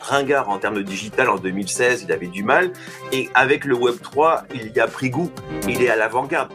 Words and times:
ringard 0.00 0.48
en 0.48 0.58
termes 0.58 0.76
de 0.76 0.82
digital 0.82 1.28
en 1.28 1.36
2016, 1.36 2.04
il 2.06 2.12
avait 2.12 2.26
du 2.26 2.42
mal. 2.42 2.72
Et 3.12 3.28
avec 3.34 3.64
le 3.64 3.74
Web 3.74 3.96
3, 4.02 4.44
il 4.54 4.72
y 4.74 4.80
a 4.80 4.86
pris 4.86 5.10
goût. 5.10 5.30
Il 5.68 5.82
est 5.82 5.90
à 5.90 5.96
l'avant-garde. 5.96 6.52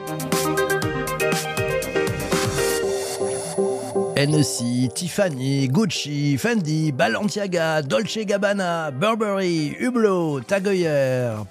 NEC, 4.25 4.91
Tiffany, 4.93 5.67
Gucci, 5.67 6.37
Fendi, 6.37 6.91
Balenciaga, 6.91 7.81
Dolce 7.83 8.25
Gabbana, 8.25 8.89
Burberry, 8.89 9.75
Hublot, 9.79 10.41
Tag 10.41 10.67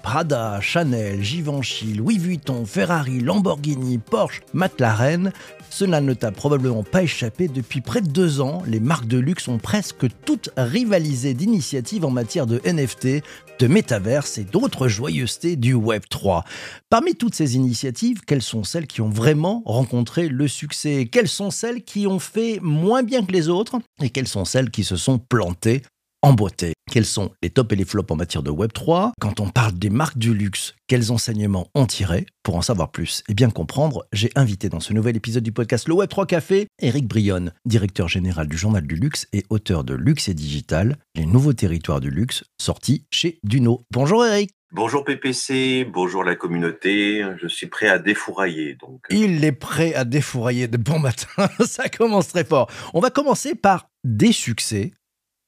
Prada, 0.03 0.59
Chanel, 0.59 1.21
Givenchy, 1.21 1.93
Louis 1.93 2.17
Vuitton, 2.17 2.65
Ferrari, 2.65 3.21
Lamborghini, 3.21 3.97
Porsche, 3.97 4.41
McLaren, 4.53 5.31
cela 5.69 5.99
ne 5.99 6.13
t'a 6.13 6.31
probablement 6.31 6.83
pas 6.83 7.03
échappé, 7.03 7.49
depuis 7.49 7.81
près 7.81 7.99
de 7.99 8.07
deux 8.07 8.39
ans, 8.39 8.63
les 8.65 8.79
marques 8.79 9.07
de 9.07 9.17
luxe 9.17 9.49
ont 9.49 9.57
presque 9.57 10.05
toutes 10.23 10.49
rivalisé 10.55 11.33
d'initiatives 11.33 12.05
en 12.05 12.11
matière 12.11 12.47
de 12.47 12.61
NFT, 12.65 13.21
de 13.59 13.67
métaverse 13.67 14.37
et 14.37 14.45
d'autres 14.45 14.87
joyeusetés 14.87 15.57
du 15.57 15.73
Web 15.73 16.03
3. 16.09 16.45
Parmi 16.89 17.15
toutes 17.15 17.35
ces 17.35 17.55
initiatives, 17.55 18.21
quelles 18.25 18.41
sont 18.41 18.63
celles 18.63 18.87
qui 18.87 19.01
ont 19.01 19.09
vraiment 19.09 19.63
rencontré 19.65 20.29
le 20.29 20.47
succès? 20.47 21.09
Quelles 21.11 21.27
sont 21.27 21.51
celles 21.51 21.83
qui 21.83 22.07
ont 22.07 22.19
fait 22.19 22.59
moins 22.65 23.03
bien 23.03 23.23
que 23.25 23.31
les 23.31 23.47
autres 23.47 23.79
Et 24.01 24.09
quelles 24.09 24.27
sont 24.27 24.45
celles 24.45 24.71
qui 24.71 24.83
se 24.83 24.97
sont 24.97 25.19
plantées 25.19 25.83
en 26.21 26.33
beauté? 26.33 26.73
Quels 26.91 27.05
sont 27.05 27.31
les 27.43 27.49
tops 27.49 27.73
et 27.73 27.75
les 27.75 27.85
flops 27.85 28.11
en 28.11 28.15
matière 28.15 28.43
de 28.43 28.51
Web3 28.51 29.11
Quand 29.19 29.39
on 29.39 29.49
parle 29.49 29.73
des 29.73 29.89
marques 29.89 30.17
du 30.17 30.33
luxe, 30.33 30.75
quels 30.87 31.11
enseignements 31.11 31.67
ont 31.75 31.85
tiré? 31.85 32.25
Pour 32.43 32.55
en 32.55 32.61
savoir 32.61 32.91
plus 32.91 33.23
et 33.27 33.33
bien 33.33 33.49
comprendre, 33.49 34.05
j'ai 34.11 34.31
invité 34.35 34.69
dans 34.69 34.79
ce 34.79 34.93
nouvel 34.93 35.15
épisode 35.15 35.43
du 35.43 35.51
podcast 35.51 35.87
Le 35.87 35.95
Web3 35.95 36.25
Café, 36.25 36.67
Eric 36.81 37.07
Brionne, 37.07 37.53
directeur 37.65 38.07
général 38.07 38.47
du 38.47 38.57
Journal 38.57 38.85
du 38.85 38.95
Luxe 38.95 39.27
et 39.33 39.45
auteur 39.49 39.83
de 39.83 39.93
Luxe 39.93 40.29
et 40.29 40.33
Digital, 40.33 40.97
les 41.15 41.25
nouveaux 41.25 41.53
territoires 41.53 42.01
du 42.01 42.09
luxe, 42.09 42.43
sortis 42.59 43.05
chez 43.11 43.39
Duno. 43.43 43.83
Bonjour 43.91 44.25
Eric 44.25 44.51
Bonjour 44.71 45.05
PPC, 45.05 45.85
bonjour 45.85 46.23
la 46.23 46.35
communauté, 46.35 47.23
je 47.41 47.47
suis 47.47 47.67
prêt 47.67 47.87
à 47.87 47.99
défourailler. 47.99 48.75
Donc. 48.75 49.05
Il 49.09 49.45
est 49.45 49.51
prêt 49.51 49.93
à 49.93 50.03
défourailler 50.03 50.67
de 50.67 50.77
bon 50.77 50.99
matin, 50.99 51.47
ça 51.65 51.87
commence 51.87 52.29
très 52.29 52.43
fort. 52.43 52.69
On 52.93 52.99
va 52.99 53.09
commencer 53.09 53.55
par 53.55 53.89
des 54.03 54.31
succès 54.31 54.91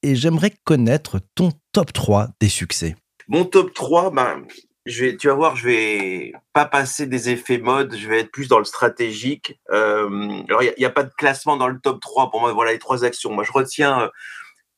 et 0.03 0.15
j'aimerais 0.15 0.51
connaître 0.63 1.19
ton 1.35 1.51
top 1.73 1.91
3 1.91 2.29
des 2.39 2.47
succès. 2.47 2.95
Mon 3.27 3.43
top 3.43 3.73
3, 3.73 4.11
ben, 4.11 4.45
je 4.85 5.05
vais, 5.05 5.17
tu 5.17 5.27
vas 5.27 5.33
voir, 5.33 5.55
je 5.55 5.67
vais 5.67 6.33
pas 6.53 6.65
passer 6.65 7.07
des 7.07 7.29
effets 7.29 7.57
mode, 7.57 7.95
je 7.97 8.07
vais 8.07 8.21
être 8.21 8.31
plus 8.31 8.47
dans 8.47 8.59
le 8.59 8.65
stratégique. 8.65 9.59
Euh, 9.71 10.43
alors, 10.47 10.63
il 10.63 10.73
n'y 10.77 10.85
a, 10.85 10.89
pas 10.89 11.03
de 11.03 11.13
classement 11.17 11.57
dans 11.57 11.67
le 11.67 11.79
top 11.79 11.99
3 11.99 12.29
pour 12.29 12.39
moi. 12.39 12.53
Voilà 12.53 12.71
les 12.71 12.79
trois 12.79 13.03
actions. 13.03 13.33
Moi, 13.33 13.43
je 13.43 13.51
retiens, 13.51 14.09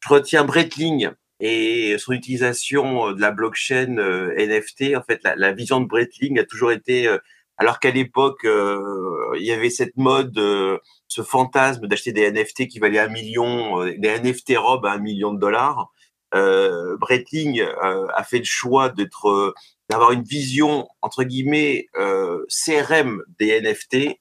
je 0.02 0.10
retiens 0.10 0.46
Breitling 0.46 1.12
et 1.40 1.96
son 1.98 2.14
utilisation 2.14 3.12
de 3.14 3.22
la 3.22 3.32
blockchain 3.32 3.98
euh, 3.98 4.34
NFT. 4.38 4.96
En 4.96 5.04
fait, 5.04 5.22
la, 5.24 5.52
vision 5.52 5.80
de 5.82 5.86
Breitling 5.86 6.40
a 6.40 6.44
toujours 6.44 6.72
été, 6.72 7.08
euh, 7.08 7.18
alors 7.58 7.80
qu'à 7.80 7.92
l'époque, 7.92 8.42
il 8.46 9.46
y 9.46 9.52
avait 9.52 9.70
cette 9.70 9.98
mode 9.98 10.40
ce 11.10 11.24
fantasme 11.24 11.88
d'acheter 11.88 12.14
des 12.14 12.32
NFT 12.32 12.68
qui 12.68 12.80
valaient 12.80 13.00
un 13.00 13.10
million, 13.10 13.82
euh, 13.84 13.94
des 13.98 14.20
NFT 14.20 14.54
robes 14.58 14.86
à 14.86 14.94
un 14.94 15.00
million 15.00 15.34
de 15.34 15.40
dollars, 15.40 15.92
euh, 16.36 16.96
Breitling 16.98 17.60
euh, 17.62 18.08
a 18.14 18.24
fait 18.24 18.38
le 18.38 18.44
choix 18.46 18.90
d'être, 18.90 19.30
euh, 19.30 19.54
d'avoir 19.90 20.12
une 20.12 20.24
vision 20.24 20.88
entre 21.02 21.24
guillemets 21.24 21.88
euh, 21.98 22.46
CRM 22.48 23.24
des 23.40 23.60
NFT, 23.62 24.18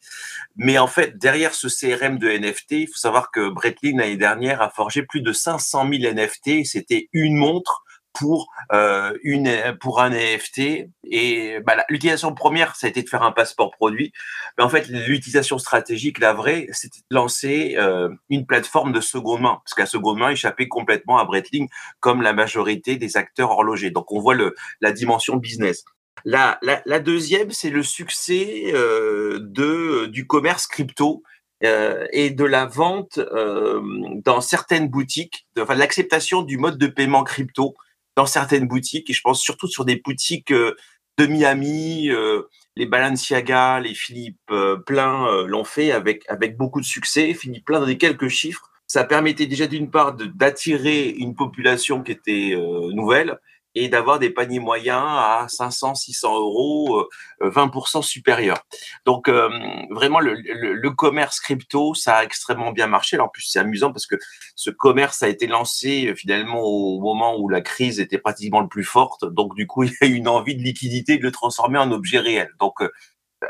mais 0.57 0.79
en 0.79 0.87
fait 0.87 1.19
derrière 1.19 1.55
ce 1.55 1.69
CRM 1.69 2.19
de 2.19 2.29
NFT, 2.29 2.73
il 2.73 2.87
faut 2.89 2.99
savoir 2.99 3.31
que 3.31 3.51
Breitling 3.51 3.99
l'année 3.99 4.17
dernière 4.17 4.63
a 4.63 4.71
forgé 4.71 5.03
plus 5.03 5.21
de 5.21 5.33
500 5.33 5.89
000 5.91 6.15
NFT. 6.15 6.65
C'était 6.65 7.09
une 7.13 7.37
montre 7.37 7.85
pour 8.19 8.51
euh, 8.73 9.17
une 9.23 9.77
pour 9.81 10.01
un 10.01 10.11
NFT 10.11 10.89
et 11.05 11.61
bah, 11.65 11.77
l'utilisation 11.89 12.35
première 12.35 12.75
ça 12.75 12.89
a 12.89 12.91
été 12.91 13.03
de 13.03 13.09
faire 13.09 13.23
un 13.23 13.31
passeport 13.31 13.71
produit. 13.71 14.13
Mais 14.57 14.65
en 14.65 14.69
fait 14.69 14.89
l'utilisation 14.89 15.59
stratégique 15.59 16.19
la 16.19 16.33
vraie 16.33 16.67
c'était 16.73 16.99
de 17.11 17.15
lancer 17.15 17.77
euh, 17.79 18.09
une 18.29 18.45
plateforme 18.45 18.93
de 18.93 19.01
seconde 19.01 19.43
main. 19.43 19.61
Parce 19.65 19.75
qu'à 19.75 19.87
seconde 19.87 20.19
main 20.19 20.31
échappait 20.31 20.67
complètement 20.67 21.19
à 21.19 21.25
Breitling 21.25 21.69
comme 22.01 22.23
la 22.23 22.33
majorité 22.33 22.97
des 22.97 23.17
acteurs 23.17 23.53
horlogers. 23.53 23.91
Donc 23.91 24.11
on 24.11 24.21
voit 24.21 24.35
le 24.35 24.55
la 24.81 24.91
dimension 24.91 25.37
business. 25.37 25.85
La, 26.25 26.59
la, 26.63 26.99
deuxième 26.99 27.53
c'est 27.53 27.71
le 27.71 27.85
succès 27.85 28.73
euh, 28.75 29.39
de 29.41 30.07
du 30.07 30.27
commerce 30.27 30.67
crypto 30.67 31.23
et 31.61 32.31
de 32.31 32.45
la 32.45 32.67
vente 32.67 33.19
dans 33.19 34.41
certaines 34.41 34.89
boutiques, 34.89 35.49
de, 35.57 35.63
enfin 35.63 35.75
l'acceptation 35.75 36.43
du 36.43 36.57
mode 36.57 36.79
de 36.79 36.87
paiement 36.87 37.25
crypto 37.25 37.75
dans 38.19 38.27
certaines 38.27 38.67
boutiques, 38.67 39.09
et 39.09 39.13
je 39.13 39.21
pense 39.21 39.41
surtout 39.41 39.69
sur 39.69 39.85
des 39.85 39.95
boutiques 39.95 40.51
euh, 40.51 40.75
de 41.19 41.27
Miami, 41.27 42.11
euh, 42.11 42.43
les 42.75 42.85
Balenciaga, 42.85 43.79
les 43.79 43.95
Philippe 43.95 44.41
euh, 44.51 44.77
Plein 44.77 45.45
l'ont 45.47 45.63
fait 45.63 45.93
avec, 45.93 46.27
beaucoup 46.57 46.81
de 46.81 46.85
succès. 46.85 47.33
Philippe 47.33 47.65
Plein 47.65 47.79
dans 47.79 47.87
des 47.87 47.97
quelques 47.97 48.27
chiffres. 48.27 48.69
Ça 48.89 49.05
permettait 49.05 49.47
déjà 49.47 49.69
d'une 49.69 49.89
part 49.89 50.15
d'attirer 50.15 51.11
une 51.11 51.37
population 51.37 52.03
qui 52.03 52.11
était 52.11 52.57
nouvelle, 52.93 53.39
et 53.79 53.89
d'avoir 53.89 54.19
des 54.19 54.31
paniers 54.31 54.59
moyens 54.59 55.05
à 55.05 55.47
500, 55.49 55.95
600 55.95 56.37
euros, 56.37 57.09
20% 57.41 57.99
euh, 57.99 58.03
supérieurs. 58.03 58.63
Donc 59.05 59.29
euh, 59.29 59.49
vraiment 59.91 60.21
le, 60.21 60.91
commerce 60.91 61.39
crypto, 61.41 61.95
ça 61.95 62.17
a 62.17 62.25
extrêmement 62.25 62.73
bien 62.73 62.89
marché. 62.89 63.17
Alors 63.17 63.27
en 63.27 63.31
plus 63.31 63.43
c'est 63.43 63.61
amusant 63.61 63.93
parce 63.93 64.07
que 64.07 64.17
ce 64.57 64.71
commerce 64.71 65.23
a 65.23 65.29
été 65.29 65.47
lancé 65.47 66.09
euh, 66.09 66.15
finalement 66.15 66.61
au 66.61 67.01
moment 67.01 67.39
où 67.39 67.49
la 67.49 67.61
crise 67.61 68.01
était 68.01 68.19
pratiquement 68.19 68.61
le 68.61 68.69
plus 68.69 68.85
forte. 68.85 69.25
Donc 69.25 69.55
du 69.55 69.67
coup 69.67 69.83
il 69.85 69.93
y 70.01 70.05
a 70.05 70.07
eu 70.07 70.15
une 70.15 70.29
envie 70.29 70.57
de 70.57 70.63
liquidité 70.63 71.19
de 71.19 71.23
le 71.23 71.31
transformer 71.31 71.79
en 71.79 71.93
objet 71.93 72.19
réel. 72.19 72.51
Donc 72.59 72.83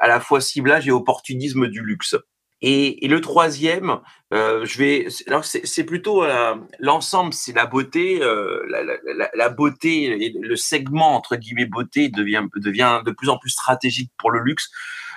à 0.01 0.09
la 0.09 0.21
fois 0.21 0.41
ciblage 0.41 0.87
et 0.87 0.91
opportunisme 0.91 1.69
du 1.69 1.81
luxe. 1.81 2.17
Et, 2.61 3.05
et, 3.05 3.09
le 3.09 3.21
troisième, 3.21 4.01
euh, 4.33 4.65
je 4.65 4.79
vais, 4.79 5.07
alors 5.29 5.45
c'est 5.45 5.85
plutôt 5.85 6.25
euh, 6.25 6.57
l'ensemble, 6.81 7.33
c'est 7.33 7.53
la 7.53 7.67
beauté, 7.67 8.21
euh, 8.21 8.67
la, 8.69 8.83
la, 8.83 9.31
la, 9.33 9.49
beauté, 9.49 10.35
le 10.41 10.57
segment 10.57 11.15
entre 11.15 11.37
guillemets 11.37 11.67
beauté 11.67 12.09
devient 12.09 12.45
devient 12.57 13.01
de 13.07 13.13
plus 13.13 13.29
en 13.29 13.39
plus 13.39 13.51
stratégique 13.51 14.11
pour 14.19 14.33
le 14.33 14.41
luxe. 14.41 14.71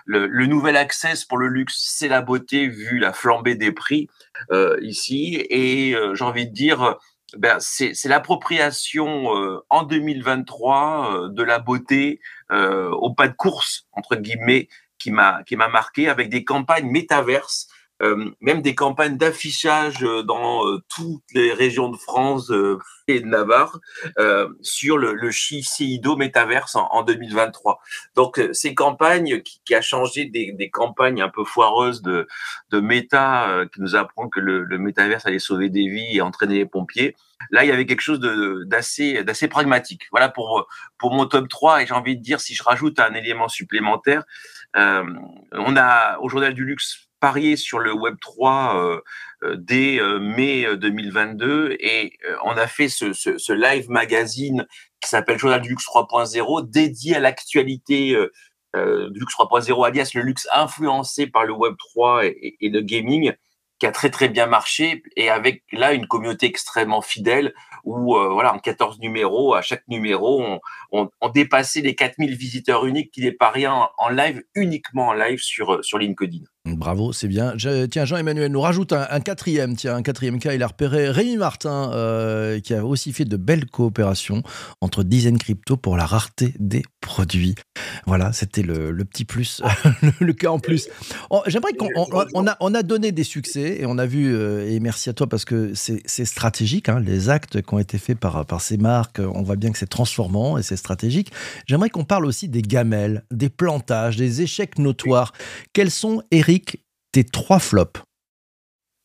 Le, 0.05 0.27
le 0.27 0.45
nouvel 0.45 0.77
access 0.77 1.25
pour 1.25 1.39
le 1.39 1.47
luxe, 1.47 1.75
c'est 1.77 2.07
la 2.07 2.21
beauté 2.21 2.67
vu 2.67 2.99
la 2.99 3.11
flambée 3.11 3.55
des 3.55 3.71
prix 3.71 4.07
euh, 4.51 4.77
ici, 4.81 5.43
et 5.49 5.95
euh, 5.95 6.13
j'ai 6.13 6.23
envie 6.23 6.47
de 6.47 6.53
dire. 6.53 6.97
Ben, 7.37 7.59
c'est 7.61 7.93
l'appropriation 8.09 9.29
en 9.69 9.83
2023 9.83 11.29
de 11.29 11.43
la 11.43 11.59
beauté 11.59 12.19
au 12.49 13.13
pas 13.13 13.29
de 13.29 13.33
course 13.33 13.87
entre 13.93 14.17
guillemets 14.17 14.67
qui 15.01 15.11
m'a 15.11 15.43
qui 15.43 15.55
m'a 15.55 15.67
marqué 15.67 16.09
avec 16.09 16.29
des 16.29 16.43
campagnes 16.43 16.89
métaverses, 16.89 17.67
euh, 18.01 18.31
même 18.39 18.61
des 18.61 18.75
campagnes 18.75 19.17
d'affichage 19.17 20.03
euh, 20.03 20.23
dans 20.23 20.67
euh, 20.67 20.79
toutes 20.89 21.23
les 21.33 21.53
régions 21.53 21.89
de 21.89 21.97
France 21.97 22.51
et 23.07 23.19
de 23.19 23.25
Navarre 23.25 23.79
sur 24.61 24.97
le, 24.97 25.13
le 25.13 25.31
Shiseido 25.31 26.15
métaverse 26.15 26.75
en, 26.75 26.87
en, 26.91 27.03
2023. 27.03 27.79
Donc 28.15 28.41
ces 28.53 28.73
campagnes 28.73 29.41
qui, 29.41 29.61
qui 29.65 29.75
a 29.75 29.81
changé 29.81 30.25
des, 30.25 30.51
des, 30.53 30.69
campagnes 30.69 31.21
un 31.21 31.29
peu 31.29 31.43
foireuses 31.43 32.01
de 32.01 32.27
de 32.69 32.79
Meta 32.79 33.65
qui 33.73 33.81
nous 33.81 33.95
apprend 33.95 34.29
que 34.29 34.39
le, 34.39 34.63
le 34.63 34.77
métaverse 34.77 35.25
allait 35.25 35.39
sauver 35.39 35.69
des 35.69 35.87
vies 35.87 36.17
et 36.17 36.21
entraîner 36.21 36.55
les 36.55 36.65
pompiers. 36.65 37.15
Là, 37.49 37.63
il 37.65 37.67
y 37.67 37.71
avait 37.71 37.85
quelque 37.85 38.01
chose 38.01 38.19
d'assez 38.67 39.23
d'assez 39.23 39.47
pragmatique. 39.47 40.03
Voilà 40.11 40.29
pour 40.29 40.67
pour 40.97 41.11
mon 41.11 41.25
top 41.25 41.49
3 41.49 41.81
et 41.81 41.87
j'ai 41.87 41.93
envie 41.93 42.15
de 42.15 42.21
dire 42.21 42.39
si 42.39 42.55
je 42.55 42.63
rajoute 42.63 42.99
un 42.99 43.13
élément 43.13 43.47
supplémentaire, 43.47 44.23
on 44.73 45.75
a 45.75 46.17
au 46.19 46.29
Journal 46.29 46.53
du 46.53 46.65
Luxe 46.65 47.09
parié 47.19 47.55
sur 47.55 47.79
le 47.79 47.93
Web 47.93 48.15
3 48.19 48.75
euh, 48.75 49.01
euh, 49.43 49.55
dès 49.57 49.99
mai 50.19 50.65
2022 50.77 51.77
et 51.79 52.17
on 52.43 52.51
a 52.51 52.67
fait 52.67 52.89
ce, 52.89 53.53
live 53.53 53.89
magazine 53.89 54.65
qui 54.99 55.09
s'appelle 55.09 55.37
Journal 55.37 55.61
du 55.61 55.69
Luxe 55.69 55.85
3.0 55.85 56.69
dédié 56.69 57.15
à 57.15 57.19
l'actualité 57.19 58.15
du 58.73 59.19
Luxe 59.19 59.35
3.0 59.35 59.85
alias 59.85 60.11
le 60.15 60.21
luxe 60.21 60.47
influencé 60.53 61.27
par 61.27 61.45
le 61.45 61.53
Web 61.53 61.75
3 61.77 62.25
et, 62.25 62.57
et 62.59 62.69
le 62.69 62.81
gaming 62.81 63.33
qui 63.81 63.87
a 63.87 63.91
très 63.91 64.11
très 64.11 64.29
bien 64.29 64.45
marché 64.45 65.01
et 65.15 65.31
avec 65.31 65.63
là 65.71 65.93
une 65.93 66.05
communauté 66.05 66.45
extrêmement 66.45 67.01
fidèle 67.01 67.51
où 67.83 68.15
euh, 68.15 68.29
voilà 68.29 68.53
en 68.53 68.59
14 68.59 68.99
numéros 68.99 69.55
à 69.55 69.63
chaque 69.63 69.81
numéro 69.87 70.39
on, 70.39 70.59
on, 70.91 71.09
on 71.19 71.29
dépassait 71.29 71.81
les 71.81 71.95
4000 71.95 72.35
visiteurs 72.35 72.85
uniques 72.85 73.09
qui 73.09 73.21
n'est 73.21 73.31
pas 73.31 73.49
rien 73.49 73.89
en 73.97 74.09
live 74.09 74.43
uniquement 74.53 75.07
en 75.07 75.13
live 75.13 75.39
sur 75.39 75.83
sur 75.83 75.97
LinkedIn. 75.97 76.43
Bravo, 76.65 77.11
c'est 77.11 77.27
bien. 77.27 77.55
tiens, 77.89 78.05
Jean-Emmanuel 78.05 78.51
nous 78.51 78.61
rajoute 78.61 78.93
un, 78.93 79.19
quatrième, 79.19 79.75
tiens, 79.75 79.95
un 79.95 80.03
quatrième 80.03 80.37
cas. 80.37 80.53
Il 80.53 80.61
a 80.61 80.67
repéré 80.67 81.09
Rémi 81.09 81.37
Martin, 81.37 81.91
euh, 81.91 82.59
qui 82.59 82.75
a 82.75 82.85
aussi 82.85 83.13
fait 83.13 83.25
de 83.25 83.35
belles 83.35 83.65
coopérations 83.65 84.43
entre 84.79 85.03
Design 85.03 85.39
Crypto 85.39 85.75
pour 85.75 85.97
la 85.97 86.05
rareté 86.05 86.53
des 86.59 86.83
produits. 87.01 87.55
Voilà, 88.05 88.31
c'était 88.31 88.61
le, 88.61 88.93
petit 89.05 89.25
plus, 89.25 89.63
le, 90.19 90.33
cas 90.33 90.49
en 90.49 90.59
plus. 90.59 90.87
Oh, 91.31 91.41
j'aimerais 91.47 91.73
qu'on 91.73 91.89
on, 91.95 92.47
a, 92.47 92.57
on 92.59 92.75
a 92.75 92.83
donné 92.83 93.11
des 93.11 93.23
succès 93.23 93.77
et 93.79 93.87
on 93.87 93.97
a 93.97 94.05
vu, 94.05 94.31
euh, 94.31 94.69
et 94.69 94.79
merci 94.79 95.09
à 95.09 95.13
toi 95.13 95.27
parce 95.27 95.45
que 95.45 95.73
c'est 95.73 96.25
stratégique, 96.25 96.89
hein, 96.89 96.99
les 96.99 97.29
actes 97.29 97.63
qui 97.63 97.73
ont 97.73 97.79
été 97.79 97.97
faits 97.97 98.19
par, 98.19 98.45
par 98.45 98.61
ces 98.61 98.77
marques, 98.77 99.19
on 99.19 99.41
voit 99.41 99.55
bien 99.55 99.71
que 99.71 99.79
c'est 99.79 99.89
transformant 99.89 100.59
et 100.59 100.63
c'est 100.63 100.77
stratégique. 100.77 101.31
J'aimerais 101.65 101.89
qu'on 101.89 102.03
parle 102.03 102.27
aussi 102.27 102.47
des 102.47 102.61
gamelles, 102.61 103.23
des 103.31 103.49
plantages, 103.49 104.15
des 104.15 104.43
échecs 104.43 104.77
notoires. 104.77 105.33
Quels 105.73 105.89
sont, 105.89 106.21
Eric, 106.29 106.50
tes 107.11 107.23
trois 107.23 107.59
flops 107.59 108.01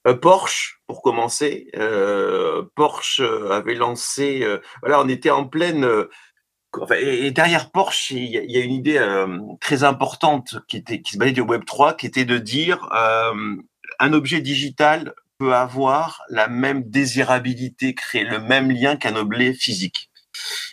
euh, 0.06 0.14
Porsche, 0.14 0.80
pour 0.86 1.02
commencer. 1.02 1.68
Euh, 1.76 2.62
Porsche 2.76 3.20
euh, 3.20 3.50
avait 3.50 3.74
lancé. 3.74 4.46
voilà, 4.80 5.00
on 5.00 5.08
était 5.08 5.30
en 5.30 5.46
pleine. 5.46 5.86
et 6.96 7.30
derrière 7.32 7.70
Porsche, 7.70 8.12
il 8.12 8.28
y, 8.28 8.56
a 8.56 8.60
une 8.60 8.72
idée 8.72 9.26
très 9.60 9.84
importante 9.84 10.56
qui, 10.68 10.82
se 11.04 11.18
basait 11.18 11.32
du 11.32 11.40
Web 11.40 11.64
3, 11.64 11.94
qui 11.94 12.06
était 12.06 12.24
de 12.24 12.38
dire 12.38 12.88
un 13.98 14.12
objet 14.12 14.40
digital 14.40 15.14
peut 15.38 15.54
avoir 15.54 16.22
la 16.30 16.48
même 16.48 16.82
désirabilité, 16.82 17.94
créer 17.94 18.24
le 18.24 18.40
même 18.40 18.70
lien 18.70 18.96
qu'un 18.96 19.16
objet 19.16 19.52
physique. 19.52 20.10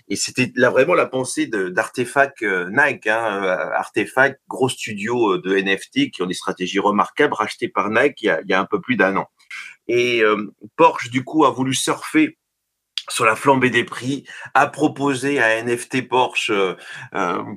Et 0.09 0.15
c'était 0.15 0.51
là 0.55 0.69
vraiment 0.69 0.93
la 0.93 1.05
pensée 1.05 1.47
d'Artefact 1.47 2.43
euh, 2.43 2.69
Nike. 2.69 3.07
Hein, 3.07 3.43
euh, 3.43 3.71
Artefact, 3.73 4.39
gros 4.47 4.69
studio 4.69 5.33
euh, 5.33 5.41
de 5.41 5.55
NFT 5.55 6.11
qui 6.11 6.21
ont 6.21 6.25
des 6.25 6.33
stratégies 6.33 6.79
remarquables, 6.79 7.33
rachetés 7.33 7.69
par 7.69 7.89
Nike 7.89 8.23
il 8.23 8.41
y 8.47 8.53
a, 8.53 8.59
un 8.59 8.65
peu 8.65 8.81
plus 8.81 8.95
d'un 8.95 9.15
an. 9.17 9.27
Et 9.87 10.23
Porsche, 10.77 11.09
du 11.09 11.25
coup, 11.25 11.45
a 11.45 11.51
voulu 11.51 11.73
surfer 11.73 12.37
sur 13.09 13.25
la 13.25 13.35
flambée 13.35 13.69
des 13.69 13.83
prix, 13.83 14.23
a 14.53 14.65
proposé 14.67 15.41
à 15.41 15.61
NFT 15.61 16.07
Porsche 16.07 16.51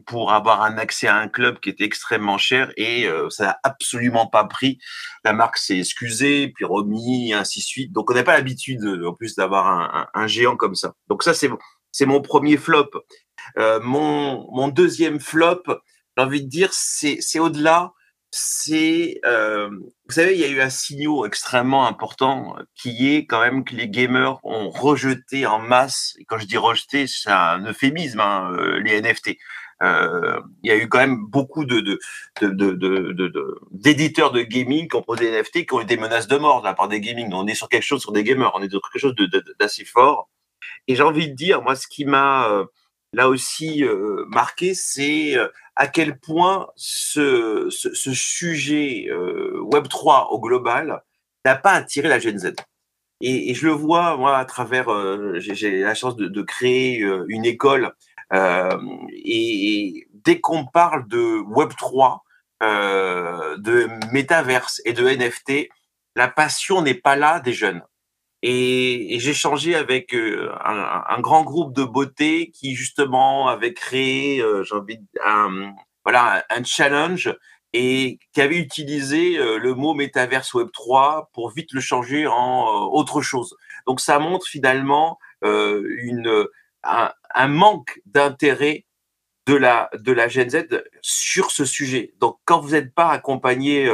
pour 0.06 0.32
avoir 0.32 0.62
un 0.62 0.76
accès 0.76 1.06
à 1.06 1.16
un 1.16 1.28
club 1.28 1.60
qui 1.60 1.70
était 1.70 1.84
extrêmement 1.84 2.36
cher 2.36 2.72
et 2.76 3.08
ça 3.30 3.44
n'a 3.44 3.58
absolument 3.62 4.26
pas 4.26 4.44
pris. 4.44 4.78
La 5.24 5.32
marque 5.32 5.56
s'est 5.56 5.78
excusée, 5.78 6.48
puis 6.48 6.64
remis, 6.64 7.32
ainsi 7.32 7.60
de 7.60 7.64
suite. 7.64 7.92
Donc 7.92 8.10
on 8.10 8.14
n'a 8.14 8.24
pas 8.24 8.34
l'habitude 8.34 8.84
en 9.06 9.14
plus 9.14 9.36
d'avoir 9.36 10.08
un, 10.12 10.26
géant 10.26 10.56
comme 10.56 10.74
ça. 10.74 10.94
Donc 11.08 11.22
ça 11.22 11.32
c'est 11.32 11.48
c'est 11.96 12.04
mon 12.04 12.20
premier 12.20 12.58
flop. 12.58 12.90
Euh, 13.56 13.80
mon, 13.80 14.46
mon 14.52 14.68
deuxième 14.68 15.18
flop, 15.18 15.62
j'ai 15.66 16.22
envie 16.22 16.42
de 16.42 16.48
dire, 16.48 16.68
c'est, 16.72 17.38
au-delà. 17.38 17.92
C'est, 18.30 19.18
euh, 19.24 19.70
vous 19.70 20.12
savez, 20.12 20.34
il 20.34 20.40
y 20.40 20.44
a 20.44 20.48
eu 20.48 20.60
un 20.60 20.68
signal 20.68 21.26
extrêmement 21.26 21.86
important 21.86 22.54
qui 22.74 23.14
est 23.14 23.24
quand 23.24 23.40
même 23.40 23.64
que 23.64 23.74
les 23.74 23.88
gamers 23.88 24.44
ont 24.44 24.68
rejeté 24.68 25.46
en 25.46 25.58
masse. 25.58 26.14
Et 26.18 26.26
quand 26.26 26.36
je 26.36 26.44
dis 26.44 26.58
rejeté, 26.58 27.06
c'est 27.06 27.30
un 27.30 27.64
euphémisme, 27.64 28.20
hein, 28.20 28.52
euh, 28.52 28.78
les 28.80 29.00
NFT. 29.00 29.38
Il 29.80 30.40
y 30.64 30.70
a 30.70 30.76
eu 30.76 30.88
quand 30.88 30.98
même 30.98 31.24
beaucoup 31.24 31.64
de, 31.64 31.80
de, 31.80 31.98
de, 32.42 32.72
de, 32.72 33.58
d'éditeurs 33.70 34.32
de, 34.32 34.42
gaming 34.42 34.88
qui 34.88 34.96
ont 34.96 35.02
posé 35.02 35.30
des 35.30 35.40
NFT 35.40 35.66
qui 35.66 35.72
ont 35.72 35.80
eu 35.80 35.86
des 35.86 35.96
menaces 35.96 36.28
de 36.28 36.36
mort 36.36 36.60
de 36.60 36.66
la 36.66 36.74
part 36.74 36.88
des 36.88 37.00
gaming. 37.00 37.32
On 37.32 37.46
est 37.46 37.54
sur 37.54 37.70
quelque 37.70 37.84
chose 37.84 38.02
sur 38.02 38.12
des 38.12 38.22
gamers, 38.22 38.52
on 38.54 38.62
est 38.62 38.70
sur 38.70 38.82
quelque 38.82 39.00
chose 39.00 39.14
d'assez 39.58 39.86
fort. 39.86 40.28
Et 40.88 40.94
j'ai 40.94 41.02
envie 41.02 41.28
de 41.28 41.34
dire, 41.34 41.62
moi, 41.62 41.74
ce 41.74 41.86
qui 41.86 42.04
m'a 42.04 42.48
euh, 42.50 42.64
là 43.12 43.28
aussi 43.28 43.84
euh, 43.84 44.24
marqué, 44.28 44.74
c'est 44.74 45.36
euh, 45.36 45.48
à 45.74 45.88
quel 45.88 46.18
point 46.18 46.68
ce, 46.76 47.68
sujet 47.70 49.08
Web 49.60 49.88
3 49.88 50.32
au 50.32 50.40
global 50.40 51.02
n'a 51.44 51.56
pas 51.56 51.72
attiré 51.72 52.08
la 52.08 52.18
Gen 52.18 52.38
Z. 52.38 52.54
Et, 53.20 53.54
je 53.54 53.66
le 53.66 53.72
vois, 53.72 54.16
moi, 54.16 54.36
à 54.38 54.44
travers, 54.44 54.88
j'ai 55.38 55.80
la 55.80 55.94
chance 55.94 56.16
de, 56.16 56.42
créer 56.42 56.98
une 57.28 57.44
école. 57.44 57.92
et, 58.32 60.08
dès 60.12 60.40
qu'on 60.40 60.64
parle 60.66 61.06
de 61.08 61.40
Web 61.40 61.70
3, 61.76 62.22
de 62.62 64.12
métaverse 64.12 64.80
et 64.86 64.92
de 64.92 65.06
NFT, 65.06 65.68
la 66.14 66.28
passion 66.28 66.80
n'est 66.80 66.94
pas 66.94 67.16
là 67.16 67.40
des 67.40 67.52
jeunes. 67.52 67.82
Et, 68.48 69.18
j'ai 69.18 69.34
changé 69.34 69.74
avec 69.74 70.14
euh, 70.14 70.52
un, 70.64 71.20
grand 71.20 71.42
groupe 71.42 71.74
de 71.74 71.82
beauté 71.82 72.52
qui 72.52 72.76
justement 72.76 73.48
avait 73.48 73.74
créé, 73.74 74.40
euh, 74.40 74.62
j'ai 74.62 74.76
envie, 74.76 75.00
un, 75.24 75.74
voilà, 76.04 76.44
un 76.48 76.62
challenge 76.62 77.36
et 77.72 78.20
qui 78.32 78.40
avait 78.40 78.58
utilisé 78.58 79.36
euh, 79.36 79.58
le 79.58 79.74
mot 79.74 79.94
métaverse 79.94 80.54
Web 80.54 80.68
3 80.72 81.30
pour 81.32 81.50
vite 81.50 81.72
le 81.72 81.80
changer 81.80 82.28
en 82.28 82.86
autre 82.92 83.20
chose. 83.20 83.56
Donc 83.84 84.00
ça 84.00 84.20
montre 84.20 84.46
finalement 84.46 85.18
une, 85.42 86.46
un, 86.84 87.48
manque 87.48 88.00
d'intérêt 88.06 88.86
de 89.46 89.54
la, 89.54 89.90
de 89.94 90.12
la 90.12 90.28
Gen 90.28 90.50
Z 90.50 90.84
sur 91.02 91.50
ce 91.50 91.64
sujet. 91.64 92.14
Donc 92.20 92.38
quand 92.44 92.60
vous 92.60 92.70
n'êtes 92.70 92.94
pas 92.94 93.08
accompagné, 93.08 93.90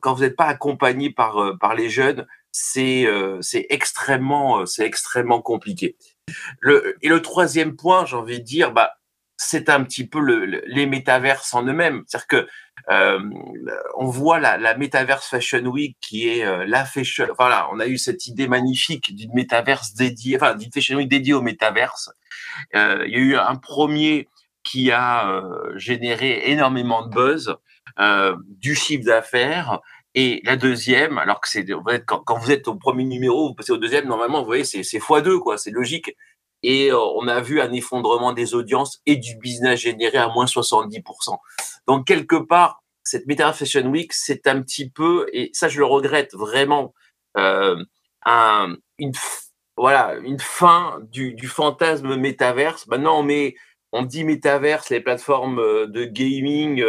quand 0.00 0.12
vous 0.14 0.22
n'êtes 0.22 0.36
pas 0.36 0.46
accompagné 0.46 1.10
par, 1.10 1.56
par 1.60 1.76
les 1.76 1.88
jeunes, 1.88 2.26
c'est 2.58 3.06
euh, 3.06 3.38
c'est 3.42 3.66
extrêmement 3.68 4.60
euh, 4.60 4.66
c'est 4.66 4.86
extrêmement 4.86 5.42
compliqué. 5.42 5.96
Et 7.02 7.08
le 7.08 7.20
troisième 7.20 7.76
point, 7.76 8.06
j'ai 8.06 8.16
envie 8.16 8.40
de 8.40 8.44
dire, 8.44 8.72
bah 8.72 8.94
c'est 9.36 9.68
un 9.68 9.84
petit 9.84 10.06
peu 10.08 10.18
le, 10.18 10.62
les 10.66 10.86
métaverses 10.86 11.52
en 11.52 11.64
eux-mêmes. 11.64 12.02
C'est-à-dire 12.06 12.26
que 12.26 12.48
euh, 12.90 13.20
on 13.98 14.06
voit 14.06 14.40
la, 14.40 14.56
la 14.56 14.74
Metaverse 14.74 15.28
Fashion 15.28 15.66
Week 15.66 15.98
qui 16.00 16.28
est 16.28 16.66
la 16.66 16.86
fashion. 16.86 17.26
Voilà, 17.36 17.68
on 17.72 17.78
a 17.78 17.86
eu 17.86 17.98
cette 17.98 18.26
idée 18.26 18.48
magnifique 18.48 19.14
d'une 19.14 19.34
métaverse 19.34 19.92
dédiée, 19.92 20.36
enfin 20.36 20.54
d'une 20.54 20.72
Fashion 20.72 20.96
Week 20.96 21.10
dédiée 21.10 21.34
au 21.34 21.42
métaverse. 21.42 22.10
Il 22.72 23.10
y 23.10 23.16
a 23.16 23.18
eu 23.18 23.36
un 23.36 23.56
premier 23.56 24.28
qui 24.64 24.90
a 24.90 25.42
généré 25.74 26.50
énormément 26.50 27.06
de 27.06 27.10
buzz, 27.14 27.56
du 28.48 28.74
chiffre 28.74 29.04
d'affaires 29.04 29.80
et 30.18 30.40
la 30.44 30.56
deuxième, 30.56 31.18
alors 31.18 31.42
que 31.42 31.48
c'est 31.48 31.66
quand, 32.06 32.38
vous 32.38 32.50
êtes 32.50 32.68
au 32.68 32.74
premier 32.74 33.04
numéro, 33.04 33.48
vous 33.48 33.54
passez 33.54 33.72
au 33.72 33.76
deuxième, 33.76 34.06
normalement, 34.08 34.40
vous 34.40 34.46
voyez, 34.46 34.64
c'est 34.64 34.80
x2, 34.80 35.38
quoi, 35.40 35.58
c'est 35.58 35.70
logique. 35.70 36.16
Et 36.62 36.90
euh, 36.90 36.98
on 36.98 37.28
a 37.28 37.42
vu 37.42 37.60
un 37.60 37.70
effondrement 37.72 38.32
des 38.32 38.54
audiences 38.54 39.02
et 39.04 39.16
du 39.16 39.36
business 39.36 39.78
généré 39.78 40.16
à 40.16 40.28
moins 40.28 40.46
70%. 40.46 41.36
Donc, 41.86 42.06
quelque 42.06 42.36
part, 42.36 42.82
cette 43.02 43.26
Meta 43.26 43.52
Fashion 43.52 43.86
Week, 43.90 44.10
c'est 44.14 44.46
un 44.46 44.62
petit 44.62 44.88
peu, 44.88 45.26
et 45.34 45.50
ça, 45.52 45.68
je 45.68 45.78
le 45.78 45.84
regrette 45.84 46.32
vraiment, 46.32 46.94
euh, 47.36 47.76
un, 48.24 48.74
une, 48.98 49.12
voilà, 49.76 50.14
une 50.22 50.40
fin 50.40 50.98
du, 51.12 51.34
du 51.34 51.46
fantasme 51.46 52.16
métaverse. 52.16 52.86
Maintenant, 52.86 53.20
on 53.20 53.22
met, 53.22 53.54
on 53.92 54.02
dit 54.02 54.24
métaverse, 54.24 54.88
les 54.88 55.00
plateformes 55.00 55.58
euh, 55.58 55.86
de 55.86 56.06
gaming, 56.06 56.82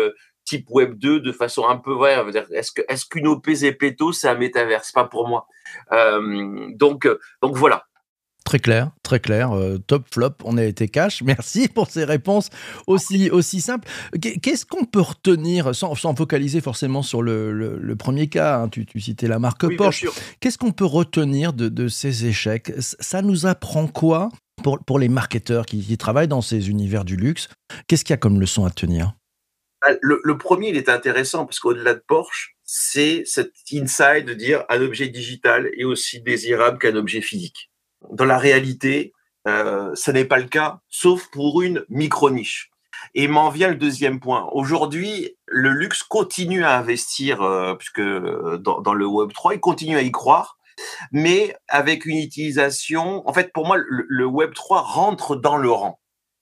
type 0.47 0.69
Web 0.69 0.97
2 0.97 1.19
de 1.19 1.31
façon 1.31 1.67
un 1.67 1.77
peu 1.77 1.93
vrai. 1.93 2.15
Est-ce 2.51 2.71
que 2.71 2.81
est-ce 2.87 3.05
qu'une 3.05 3.27
OP 3.27 3.49
Zepeto 3.49 4.11
c'est 4.11 4.29
un 4.29 4.35
métaverse? 4.35 4.91
Pas 4.91 5.03
pour 5.03 5.27
moi. 5.27 5.47
Euh, 5.91 6.67
donc 6.75 7.07
donc 7.41 7.55
voilà. 7.55 7.83
Très 8.47 8.59
clair, 8.59 8.91
très 9.03 9.19
clair. 9.19 9.51
Euh, 9.51 9.77
top 9.77 10.05
flop, 10.09 10.35
on 10.45 10.57
a 10.57 10.63
été 10.63 10.87
cash. 10.87 11.21
Merci 11.25 11.67
pour 11.67 11.89
ces 11.89 12.05
réponses 12.05 12.49
aussi, 12.87 13.29
aussi 13.29 13.59
simples. 13.59 13.89
Qu'est-ce 14.21 14.65
qu'on 14.65 14.85
peut 14.85 15.01
retenir, 15.01 15.75
sans, 15.75 15.95
sans, 15.95 16.15
focaliser 16.15 16.61
forcément 16.61 17.01
sur 17.01 17.21
le, 17.21 17.51
le, 17.51 17.95
premier 17.97 18.29
cas, 18.29 18.59
hein, 18.59 18.69
tu, 18.69 18.85
tu, 18.85 19.01
citais 19.01 19.27
la 19.27 19.37
marque 19.37 19.75
Porsche, 19.75 20.05
qu'est-ce 20.39 20.57
qu'on 20.57 20.71
peut 20.71 20.85
retenir 20.85 21.51
de, 21.51 21.67
de, 21.67 21.89
ces 21.89 22.25
échecs? 22.25 22.71
Ça 22.79 23.21
nous 23.21 23.47
apprend 23.47 23.85
quoi 23.85 24.29
pour, 24.63 24.79
pour 24.79 24.97
les 24.97 25.09
marketeurs 25.09 25.65
qui, 25.65 25.81
qui 25.81 25.97
travaillent 25.97 26.29
dans 26.29 26.41
ces 26.41 26.69
univers 26.69 27.03
du 27.03 27.17
luxe? 27.17 27.49
Qu'est-ce 27.87 28.05
qu'il 28.05 28.13
y 28.13 28.15
a 28.15 28.17
comme 28.17 28.39
leçon 28.39 28.63
à 28.63 28.69
tenir? 28.69 29.16
Ah, 29.87 29.93
le, 30.01 30.37
premier, 30.37 30.69
il 30.69 30.77
est 30.77 30.89
intéressant 30.89 31.45
parce 31.45 31.59
qu'au-delà 31.59 31.93
de 31.93 32.03
Porsche, 32.05 32.57
c'est 32.65 33.23
cet 33.25 33.53
inside 33.71 34.25
de 34.25 34.33
dire 34.33 34.65
un 34.67 34.81
objet 34.81 35.07
digital 35.07 35.69
est 35.77 35.85
aussi 35.85 36.21
désirable 36.21 36.77
qu'un 36.77 36.95
objet 36.97 37.21
physique. 37.21 37.71
Dans 38.11 38.25
la 38.25 38.37
réalité, 38.37 39.13
euh, 39.47 39.91
ce 39.95 40.11
n'est 40.11 40.25
pas 40.25 40.39
le 40.39 40.47
cas, 40.47 40.81
sauf 40.89 41.27
pour 41.31 41.61
une 41.61 41.85
micro-niche. 41.87 42.69
Et 43.15 43.29
m'en 43.29 43.49
vient 43.49 43.69
le 43.69 43.75
deuxième 43.75 44.19
point. 44.19 44.49
Aujourd'hui, 44.51 45.37
le 45.45 45.69
luxe 45.69 46.03
continue 46.03 46.65
à 46.65 46.77
investir, 46.77 47.41
euh, 47.41 47.75
puisque 47.75 47.99
euh, 47.99 48.57
dans, 48.57 48.93
le 48.93 49.05
Web 49.05 49.31
3, 49.31 49.55
il 49.55 49.61
continue 49.61 49.95
à 49.95 50.01
y 50.01 50.11
croire, 50.11 50.57
mais 51.13 51.55
avec 51.69 52.05
une 52.05 52.17
utilisation. 52.17 53.23
En 53.25 53.31
fait, 53.31 53.53
pour 53.53 53.65
moi, 53.65 53.77
le, 53.77 54.05
le 54.05 54.25
Web 54.25 54.53
3 54.53 54.81
rentre 54.81 55.37
dans 55.37 55.55
le 55.55 55.71
rang. 55.71 55.97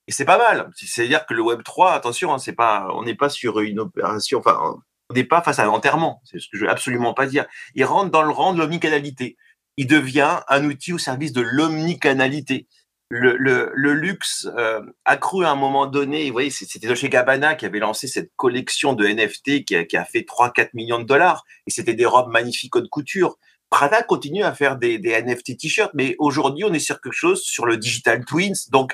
Et 0.07 0.11
c'est 0.11 0.25
pas 0.25 0.37
mal. 0.37 0.69
C'est-à-dire 0.75 1.25
que 1.25 1.33
le 1.33 1.41
Web 1.41 1.63
3, 1.63 1.93
attention, 1.93 2.33
hein, 2.33 2.37
c'est 2.37 2.53
pas, 2.53 2.87
on 2.93 3.03
n'est 3.03 3.15
pas 3.15 3.29
sur 3.29 3.59
une 3.59 3.79
opération, 3.79 4.39
enfin, 4.39 4.77
on 5.09 5.13
n'est 5.13 5.23
pas 5.23 5.41
face 5.41 5.59
à 5.59 5.65
l'enterrement. 5.65 6.21
C'est 6.25 6.39
ce 6.39 6.47
que 6.51 6.57
je 6.57 6.65
veux 6.65 6.69
absolument 6.69 7.13
pas 7.13 7.25
dire. 7.25 7.45
Il 7.73 7.85
rentre 7.85 8.11
dans 8.11 8.23
le 8.23 8.31
rang 8.31 8.53
de 8.53 8.59
l'omnicanalité. 8.59 9.37
Il 9.77 9.87
devient 9.87 10.39
un 10.47 10.63
outil 10.65 10.93
au 10.93 10.97
service 10.97 11.33
de 11.33 11.41
l'omnicanalité. 11.41 12.67
le, 13.09 13.35
le, 13.37 13.93
luxe 13.93 14.47
euh, 14.57 14.81
a 15.05 15.17
cru 15.17 15.45
à 15.45 15.51
un 15.51 15.55
moment 15.55 15.85
donné, 15.85 16.25
vous 16.27 16.33
voyez, 16.33 16.49
c'était 16.49 16.87
Dolce 16.87 17.05
Gabbana 17.05 17.55
qui 17.55 17.65
avait 17.65 17.79
lancé 17.79 18.07
cette 18.07 18.31
collection 18.35 18.93
de 18.93 19.05
NFT 19.05 19.63
qui 19.65 19.75
a, 19.75 19.85
qui 19.85 19.97
a 19.97 20.05
fait 20.05 20.21
3-4 20.21 20.69
millions 20.73 20.99
de 20.99 21.03
dollars, 21.03 21.43
et 21.67 21.71
c'était 21.71 21.93
des 21.93 22.05
robes 22.05 22.31
magnifiques 22.31 22.75
haute 22.75 22.89
couture. 22.89 23.37
Prada 23.69 24.01
continue 24.03 24.43
à 24.43 24.53
faire 24.53 24.77
des, 24.77 24.99
des 24.99 25.21
NFT 25.21 25.57
t-shirts, 25.57 25.91
mais 25.93 26.15
aujourd'hui, 26.19 26.63
on 26.63 26.73
est 26.73 26.79
sur 26.79 27.01
quelque 27.01 27.13
chose 27.13 27.41
sur 27.43 27.65
le 27.65 27.77
digital 27.77 28.23
twins, 28.25 28.55
donc 28.71 28.93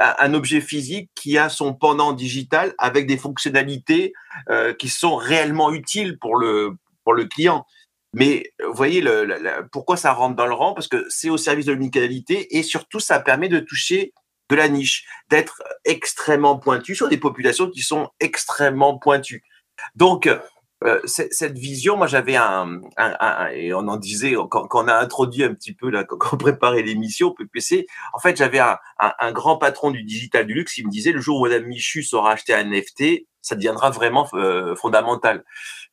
un 0.00 0.34
objet 0.34 0.60
physique 0.60 1.10
qui 1.14 1.36
a 1.36 1.48
son 1.48 1.74
pendant 1.74 2.12
digital 2.12 2.74
avec 2.78 3.06
des 3.06 3.18
fonctionnalités 3.18 4.12
euh, 4.48 4.72
qui 4.72 4.88
sont 4.88 5.16
réellement 5.16 5.72
utiles 5.72 6.18
pour 6.18 6.36
le, 6.36 6.76
pour 7.04 7.12
le 7.12 7.26
client. 7.26 7.66
Mais 8.14 8.52
vous 8.64 8.74
voyez, 8.74 9.00
le, 9.02 9.68
pourquoi 9.70 9.96
ça 9.96 10.12
rentre 10.12 10.36
dans 10.36 10.46
le 10.46 10.54
rang? 10.54 10.72
Parce 10.72 10.88
que 10.88 11.04
c'est 11.08 11.30
au 11.30 11.36
service 11.36 11.66
de 11.66 11.72
l'unicalité 11.72 12.56
et 12.56 12.62
surtout, 12.62 12.98
ça 12.98 13.20
permet 13.20 13.48
de 13.48 13.60
toucher 13.60 14.12
de 14.48 14.56
la 14.56 14.68
niche, 14.68 15.06
d'être 15.28 15.62
extrêmement 15.84 16.58
pointu 16.58 16.96
sur 16.96 17.08
des 17.08 17.18
populations 17.18 17.70
qui 17.70 17.82
sont 17.82 18.08
extrêmement 18.18 18.98
pointues. 18.98 19.44
Donc, 19.94 20.28
euh, 20.82 20.98
cette 21.04 21.58
vision, 21.58 21.96
moi 21.98 22.06
j'avais 22.06 22.36
un, 22.36 22.80
et 23.52 23.74
on 23.74 23.86
en 23.88 23.96
disait 23.98 24.34
quand, 24.50 24.68
on 24.72 24.88
a 24.88 24.94
introduit 24.94 25.44
un 25.44 25.52
petit 25.52 25.74
peu 25.74 25.90
là, 25.90 26.04
quand, 26.04 26.32
on 26.32 26.36
préparait 26.38 26.82
l'émission 26.82 27.32
PPC, 27.32 27.86
en 28.14 28.18
fait 28.18 28.36
j'avais 28.36 28.60
un, 28.60 29.32
grand 29.32 29.58
patron 29.58 29.90
du 29.90 30.02
digital 30.02 30.46
du 30.46 30.54
luxe, 30.54 30.78
il 30.78 30.86
me 30.86 30.90
disait 30.90 31.12
le 31.12 31.20
jour 31.20 31.38
où 31.38 31.44
Madame 31.44 31.64
Michu 31.64 32.02
saura 32.02 32.32
acheter 32.32 32.54
un 32.54 32.64
NFT, 32.64 33.26
ça 33.42 33.56
deviendra 33.56 33.90
vraiment 33.90 34.26
euh, 34.34 34.74
fondamental. 34.74 35.44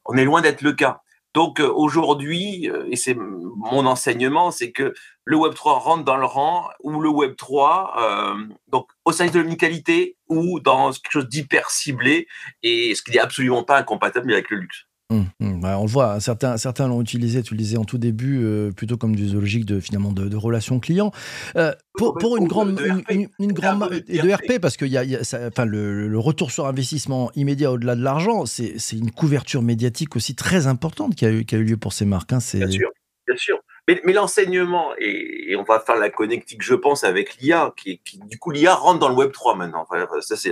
On 0.06 0.16
est 0.16 0.26
loin 0.26 0.42
d'être 0.42 0.62
le 0.62 0.72
cas. 0.72 1.02
Donc 1.38 1.60
euh, 1.60 1.72
aujourd'hui, 1.72 2.68
et 2.90 2.96
c'est 2.96 3.14
mon 3.14 3.86
enseignement, 3.86 4.50
c'est 4.50 4.72
que 4.72 4.96
le 5.24 5.38
Web 5.38 5.54
3 5.54 5.78
rentre 5.78 6.04
dans 6.04 6.18
le 6.18 6.26
rang 6.26 6.68
ou 6.82 7.00
le 7.00 7.10
Web 7.10 7.36
3, 7.36 8.36
donc 8.70 8.90
au 9.06 9.12
service 9.12 9.34
de 9.34 9.42
l'unicalité 9.42 10.18
ou 10.30 10.60
dans 10.60 10.92
quelque 10.92 11.12
chose 11.12 11.30
d'hyper 11.30 11.70
ciblé, 11.70 12.28
et 12.64 12.96
ce 12.96 13.04
qui 13.04 13.12
n'est 13.12 13.20
absolument 13.20 13.64
pas 13.64 13.78
incompatible 13.78 14.34
avec 14.34 14.50
le 14.50 14.58
luxe. 14.58 14.87
Hum, 15.10 15.26
hum, 15.40 15.64
on 15.64 15.84
le 15.84 15.90
voit, 15.90 16.16
hein. 16.16 16.20
certains, 16.20 16.58
certains 16.58 16.90
l'ont 16.90 17.02
utilisé, 17.02 17.42
tu 17.42 17.54
le 17.54 17.60
disais 17.60 17.78
en 17.78 17.86
tout 17.86 17.98
début, 17.98 18.44
euh, 18.44 18.72
plutôt 18.72 18.98
comme 18.98 19.16
du 19.16 19.30
zoologique 19.30 19.66
de 19.66 19.80
finalement 19.80 20.12
de, 20.12 20.36
relations 20.36 20.82
clients. 20.82 21.14
Euh, 21.56 21.72
pour, 21.94 22.36
une 22.36 22.48
grande, 22.48 22.78
une, 23.10 23.54
grande 23.54 24.04
et 24.10 24.20
de 24.20 24.34
RP, 24.34 24.60
parce 24.62 24.76
que 24.76 24.84
y 24.84 24.98
a, 24.98 25.20
enfin, 25.48 25.64
le, 25.64 26.20
retour 26.20 26.52
sur 26.52 26.66
investissement 26.66 27.32
immédiat 27.36 27.72
au-delà 27.72 27.96
de 27.96 28.04
l'argent, 28.04 28.46
c'est 28.46 28.76
une 28.92 29.12
couverture 29.12 29.62
médiatique 29.62 30.18
aussi 30.18 30.36
très 30.36 30.68
importante 30.68 31.16
qui 31.16 31.26
a 31.26 31.32
eu, 31.32 31.46
qui 31.46 31.56
a 31.56 31.58
eu 31.58 31.64
lieu 31.64 31.78
pour 31.78 31.94
ces 31.94 32.06
marques. 32.06 32.34
Hein. 32.34 32.40
bien 32.54 32.70
sûr, 32.70 32.90
bien 33.26 33.38
sûr. 33.38 33.60
Mais, 33.88 34.12
l'enseignement, 34.12 34.92
et, 35.00 35.56
on 35.56 35.64
va 35.64 35.80
faire 35.80 35.96
la 35.96 36.10
connectique, 36.10 36.62
je 36.62 36.76
pense, 36.76 37.06
avec 37.06 37.38
l'IA, 37.38 37.74
qui, 37.78 38.02
du 38.30 38.38
coup, 38.38 38.52
l'IA 38.52 38.76
rentre 38.76 39.00
dans 39.00 39.08
le 39.08 39.16
Web 39.16 39.32
3 39.32 39.56
maintenant. 39.56 39.88
ça, 40.20 40.36
c'est 40.36 40.50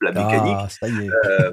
la, 0.00 0.12
mécanique. 0.12 0.56
Ah, 0.80 0.86
euh, 1.24 1.50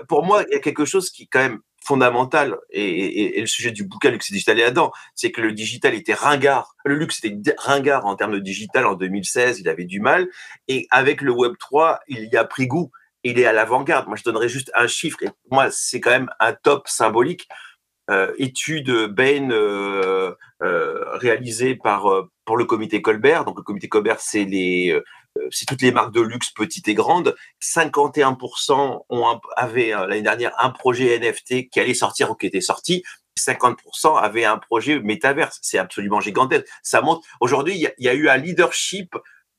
pour 0.08 0.24
moi, 0.24 0.44
il 0.46 0.52
y 0.52 0.56
a 0.56 0.60
quelque 0.60 0.84
chose 0.84 1.08
qui, 1.08 1.28
quand 1.28 1.38
même, 1.38 1.60
fondamental, 1.86 2.56
et, 2.70 3.40
le 3.40 3.46
sujet 3.46 3.70
du 3.70 3.84
bouquin 3.84 4.10
Luxe 4.10 4.30
Digital 4.30 4.58
est 4.58 4.64
là-dedans, 4.64 4.92
c'est 5.14 5.30
que 5.30 5.40
le 5.40 5.52
digital 5.52 5.94
était 5.94 6.14
ringard. 6.14 6.74
Le 6.84 6.96
luxe 6.96 7.24
était 7.24 7.54
ringard 7.58 8.06
en 8.06 8.16
termes 8.16 8.32
de 8.32 8.38
digital 8.38 8.86
en 8.86 8.94
2016, 8.94 9.60
il 9.60 9.68
avait 9.68 9.84
du 9.84 10.00
mal. 10.00 10.28
Et 10.68 10.86
avec 10.90 11.20
le 11.20 11.30
Web 11.30 11.54
3, 11.58 12.00
il 12.08 12.28
y 12.32 12.36
a 12.36 12.44
pris 12.44 12.66
goût. 12.66 12.90
Il 13.22 13.38
est 13.38 13.46
à 13.46 13.52
l'avant-garde. 13.52 14.06
Moi, 14.06 14.16
je 14.16 14.22
donnerais 14.22 14.48
juste 14.48 14.70
un 14.74 14.86
chiffre. 14.86 15.18
Et 15.22 15.28
moi, 15.50 15.68
c'est 15.70 16.00
quand 16.00 16.10
même 16.10 16.30
un 16.40 16.52
top 16.52 16.88
symbolique. 16.88 17.48
Euh, 18.08 18.32
étude 18.38 19.08
Bain 19.08 19.50
euh, 19.50 20.32
euh, 20.62 21.04
réalisée 21.16 21.74
par 21.74 22.28
pour 22.44 22.56
le 22.56 22.64
comité 22.64 23.02
Colbert. 23.02 23.44
Donc 23.44 23.58
le 23.58 23.64
comité 23.64 23.88
Colbert, 23.88 24.20
c'est 24.20 24.44
les 24.44 24.96
c'est 25.50 25.66
toutes 25.66 25.82
les 25.82 25.92
marques 25.92 26.12
de 26.12 26.20
luxe 26.20 26.50
petites 26.50 26.88
et 26.88 26.94
grandes. 26.94 27.34
51% 27.62 29.04
ont 29.08 29.40
avaient 29.56 29.90
l'année 29.90 30.22
dernière 30.22 30.52
un 30.58 30.70
projet 30.70 31.18
NFT 31.18 31.70
qui 31.70 31.80
allait 31.80 31.94
sortir 31.94 32.30
ou 32.30 32.34
qui 32.34 32.46
était 32.46 32.60
sorti. 32.60 33.02
50% 33.38 34.18
avaient 34.18 34.44
un 34.44 34.58
projet 34.58 34.98
métaverse. 35.00 35.58
C'est 35.62 35.78
absolument 35.78 36.20
gigantesque. 36.20 36.66
Ça 36.82 37.02
montre. 37.02 37.26
Aujourd'hui, 37.40 37.74
il 37.74 37.92
y, 37.98 38.04
y, 38.04 38.08
a 38.08 38.14
eu 38.14 38.28
un 38.28 38.36
leadership 38.36 39.14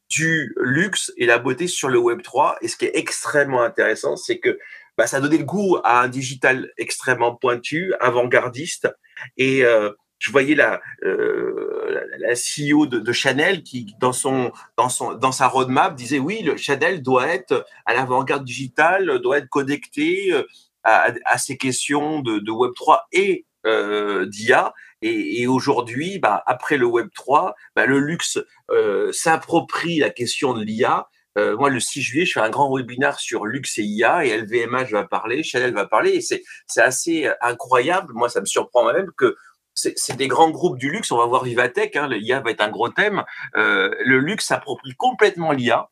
du 0.10 0.56
luxe 0.58 1.12
et 1.18 1.26
la 1.26 1.38
beauté 1.38 1.68
sur 1.68 1.90
le 1.90 2.00
Web 2.00 2.22
3. 2.22 2.58
Et 2.62 2.68
ce 2.68 2.78
qui 2.78 2.86
est 2.86 2.96
extrêmement 2.96 3.62
intéressant, 3.62 4.16
c'est 4.16 4.40
que 4.40 4.58
bah, 4.98 5.06
ça 5.06 5.18
a 5.18 5.20
donné 5.20 5.38
le 5.38 5.44
goût 5.44 5.78
à 5.84 6.02
un 6.02 6.08
digital 6.08 6.72
extrêmement 6.78 7.36
pointu, 7.36 7.94
avant-gardiste. 8.00 8.90
Et 9.38 9.64
euh, 9.64 9.92
je 10.20 10.32
voyais 10.32 10.56
la, 10.56 10.82
euh, 11.04 12.08
la, 12.20 12.34
CEO 12.34 12.86
de, 12.86 13.12
Chanel 13.12 13.64
qui, 13.64 13.96
dans, 14.00 14.14
son, 14.14 14.52
dans, 14.78 14.90
son, 14.90 15.14
dans 15.14 15.32
sa 15.32 15.48
roadmap, 15.48 15.96
disait 15.96 16.20
oui, 16.20 16.42
le 16.42 16.58
Chanel 16.58 17.02
doit 17.02 17.28
être 17.28 17.66
à 17.86 17.94
l'avant-garde 17.94 18.44
digitale, 18.44 19.20
doit 19.20 19.40
être 19.40 19.50
connecté 19.50 20.34
euh, 20.34 20.44
à, 20.84 21.38
ces 21.38 21.58
questions 21.58 22.22
de, 22.22 22.40
de 22.40 22.52
Web3 22.52 23.02
et 23.12 23.46
euh, 23.66 24.26
d'IA. 24.26 24.74
Et, 25.02 25.42
et 25.42 25.48
aujourd'hui, 25.48 26.18
bah, 26.18 26.42
après 26.48 26.78
le 26.78 26.88
Web3, 26.88 27.54
bah, 27.76 27.86
le 27.86 28.00
luxe 28.00 28.40
euh, 28.72 29.12
s'approprie 29.12 30.00
la 30.00 30.10
question 30.10 30.54
de 30.54 30.64
l'IA 30.64 31.08
euh, 31.38 31.56
moi, 31.56 31.70
le 31.70 31.80
6 31.80 32.02
juillet, 32.02 32.26
je 32.26 32.34
fais 32.34 32.40
un 32.40 32.50
grand 32.50 32.76
webinaire 32.76 33.20
sur 33.20 33.46
luxe 33.46 33.78
et 33.78 33.84
IA 33.84 34.26
et 34.26 34.36
LVMH 34.38 34.90
va 34.92 35.04
parler, 35.04 35.44
Chanel 35.44 35.74
va 35.74 35.86
parler. 35.86 36.12
Et 36.12 36.22
c'est, 36.22 36.44
c'est 36.66 36.82
assez 36.82 37.28
euh, 37.28 37.34
incroyable. 37.42 38.14
Moi, 38.14 38.28
ça 38.30 38.42
me 38.42 38.46
surprend 38.46 38.92
même 38.92 39.12
que 39.16 39.36
c'est, 39.78 40.18
des 40.18 40.28
grands 40.28 40.50
groupes 40.50 40.78
du 40.78 40.92
luxe. 40.92 41.12
On 41.12 41.18
va 41.18 41.26
voir 41.26 41.44
Vivatech, 41.44 41.96
hein, 41.96 42.08
l'IA 42.08 42.40
va 42.40 42.52
être 42.52 42.62
un 42.62 42.70
gros 42.70 42.90
thème. 42.90 43.24
Euh, 43.56 43.94
le 44.04 44.20
luxe 44.20 44.48
s'approprie 44.48 44.96
complètement 44.96 45.52
l'IA, 45.52 45.90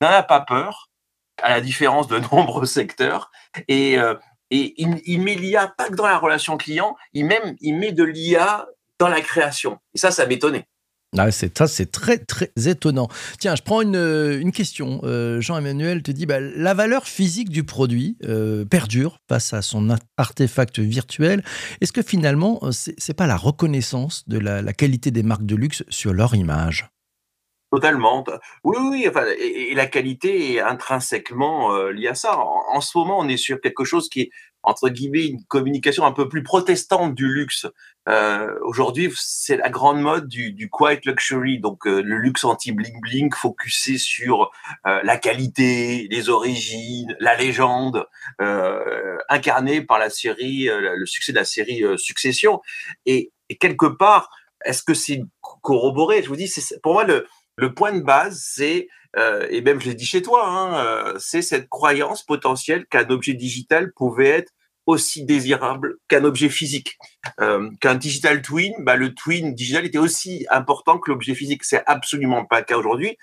n'en 0.00 0.08
a 0.08 0.22
pas 0.22 0.40
peur, 0.40 0.90
à 1.42 1.50
la 1.50 1.60
différence 1.60 2.08
de 2.08 2.18
nombreux 2.32 2.66
secteurs. 2.66 3.30
Et, 3.68 3.96
et 4.50 4.74
il, 4.76 5.20
met 5.20 5.34
l'IA 5.34 5.68
pas 5.68 5.88
que 5.88 5.94
dans 5.94 6.06
la 6.06 6.18
relation 6.18 6.56
client, 6.56 6.96
il, 7.12 7.28
il 7.60 7.76
met 7.76 7.92
de 7.92 8.04
l'IA 8.04 8.66
dans 8.98 9.08
la 9.08 9.20
création. 9.20 9.78
Et 9.94 9.98
ça, 9.98 10.10
ça 10.10 10.26
m'étonnait. 10.26 10.66
Ah, 11.16 11.30
c'est 11.30 11.56
ça, 11.56 11.66
c'est 11.66 11.90
très 11.90 12.20
étonnant. 12.66 13.08
Tiens, 13.38 13.54
je 13.54 13.62
prends 13.62 13.80
une, 13.80 13.96
une 13.96 14.52
question. 14.52 15.00
Euh, 15.04 15.40
Jean-Emmanuel 15.40 16.02
te 16.02 16.10
dit 16.10 16.26
bah, 16.26 16.40
la 16.40 16.74
valeur 16.74 17.06
physique 17.06 17.48
du 17.48 17.64
produit 17.64 18.18
euh, 18.24 18.64
perdure 18.64 19.18
face 19.28 19.54
à 19.54 19.62
son 19.62 19.88
artefact 20.16 20.80
virtuel. 20.80 21.42
Est-ce 21.80 21.92
que 21.92 22.02
finalement, 22.02 22.58
euh, 22.62 22.70
c'est, 22.72 23.14
pas 23.16 23.26
la 23.26 23.36
reconnaissance 23.36 24.28
de 24.28 24.38
la, 24.38 24.72
qualité 24.72 25.10
des 25.10 25.22
marques 25.22 25.46
de 25.46 25.56
luxe 25.56 25.84
sur 25.88 26.12
leur 26.12 26.34
image? 26.34 26.88
Totalement. 27.70 28.24
Oui, 28.64 28.76
oui, 28.80 29.06
enfin, 29.08 29.24
et, 29.38 29.74
la 29.74 29.86
qualité 29.86 30.54
est 30.54 30.60
intrinsèquement 30.60 31.76
liée 31.88 32.08
à 32.08 32.14
ça. 32.14 32.38
en, 32.38 32.80
ce 32.80 32.96
moment, 32.96 33.18
on 33.18 33.28
est 33.28 33.36
sur 33.36 33.60
quelque 33.60 33.84
chose 33.84 34.08
qui 34.08 34.22
est 34.22 34.30
entre 34.66 34.88
guillemets 34.88 35.26
une 35.26 35.44
communication 35.44 36.04
un 36.04 36.12
peu 36.12 36.28
plus 36.28 36.42
protestante 36.42 37.14
du 37.14 37.32
luxe. 37.32 37.66
Euh, 38.08 38.52
Aujourd'hui, 38.62 39.12
c'est 39.16 39.56
la 39.56 39.70
grande 39.70 40.00
mode 40.00 40.26
du, 40.26 40.52
du 40.52 40.68
quiet 40.68 41.00
luxury, 41.04 41.60
donc 41.60 41.86
euh, 41.86 42.02
le 42.02 42.18
luxe 42.18 42.42
anti 42.44 42.72
bling 42.72 43.00
bling, 43.00 43.32
focusé 43.32 43.96
sur 43.96 44.50
euh, 44.86 45.00
la 45.04 45.16
qualité, 45.18 46.08
les 46.10 46.28
origines, 46.28 47.16
la 47.20 47.36
légende, 47.36 48.06
incarné 49.28 49.82
par 49.82 49.98
la 49.98 50.10
série, 50.10 50.68
le 50.68 51.06
succès 51.06 51.32
de 51.32 51.38
la 51.38 51.44
série 51.44 51.82
Succession. 51.96 52.60
Et, 53.06 53.32
quelque 53.60 53.86
part, 53.86 54.30
est-ce 54.64 54.82
que 54.82 54.94
c'est 54.94 55.22
corroboré? 55.62 56.22
Je 56.22 56.28
vous 56.28 56.36
dis, 56.36 56.52
pour 56.82 56.94
moi 56.94 57.04
le, 57.04 57.26
le 57.56 57.72
point 57.72 57.92
de 57.92 58.00
base, 58.00 58.42
c'est 58.44 58.88
et 59.48 59.62
même 59.62 59.80
je 59.80 59.86
l'ai 59.86 59.94
dit 59.94 60.04
chez 60.04 60.20
toi, 60.20 60.46
hein, 60.46 61.14
c'est 61.18 61.40
cette 61.40 61.68
croyance 61.68 62.22
potentielle 62.22 62.84
qu'un 62.86 63.08
objet 63.08 63.32
digital 63.32 63.92
pouvait 63.94 64.28
être 64.28 64.52
aussi 64.86 65.24
désirable 65.24 65.96
qu'un 66.08 66.24
objet 66.24 66.48
physique. 66.48 66.96
Euh, 67.40 67.70
qu'un 67.80 67.96
digital 67.96 68.40
twin, 68.40 68.72
bah, 68.78 68.96
le 68.96 69.14
twin 69.14 69.54
digital 69.54 69.84
était 69.84 69.98
aussi 69.98 70.46
important 70.50 70.98
que 70.98 71.10
l'objet 71.10 71.34
physique. 71.34 71.64
C'est 71.64 71.82
absolument 71.86 72.44
pas 72.44 72.60
le 72.60 72.64
cas 72.64 72.76
aujourd'hui. 72.76 73.18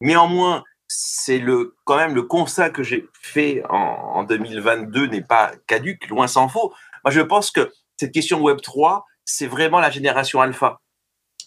Néanmoins, 0.00 0.64
c'est 0.86 1.38
le 1.38 1.76
quand 1.84 1.96
même 1.96 2.14
le 2.14 2.22
constat 2.22 2.70
que 2.70 2.82
j'ai 2.82 3.06
fait 3.20 3.62
en, 3.68 3.76
en 3.76 4.24
2022 4.24 5.06
n'est 5.06 5.22
pas 5.22 5.52
caduque, 5.66 6.08
loin 6.08 6.28
s'en 6.28 6.48
faut. 6.48 6.72
Moi, 7.04 7.12
je 7.12 7.20
pense 7.20 7.50
que 7.50 7.72
cette 7.98 8.12
question 8.12 8.40
Web 8.40 8.60
3, 8.62 9.04
c'est 9.24 9.46
vraiment 9.46 9.80
la 9.80 9.90
génération 9.90 10.40
alpha. 10.40 10.80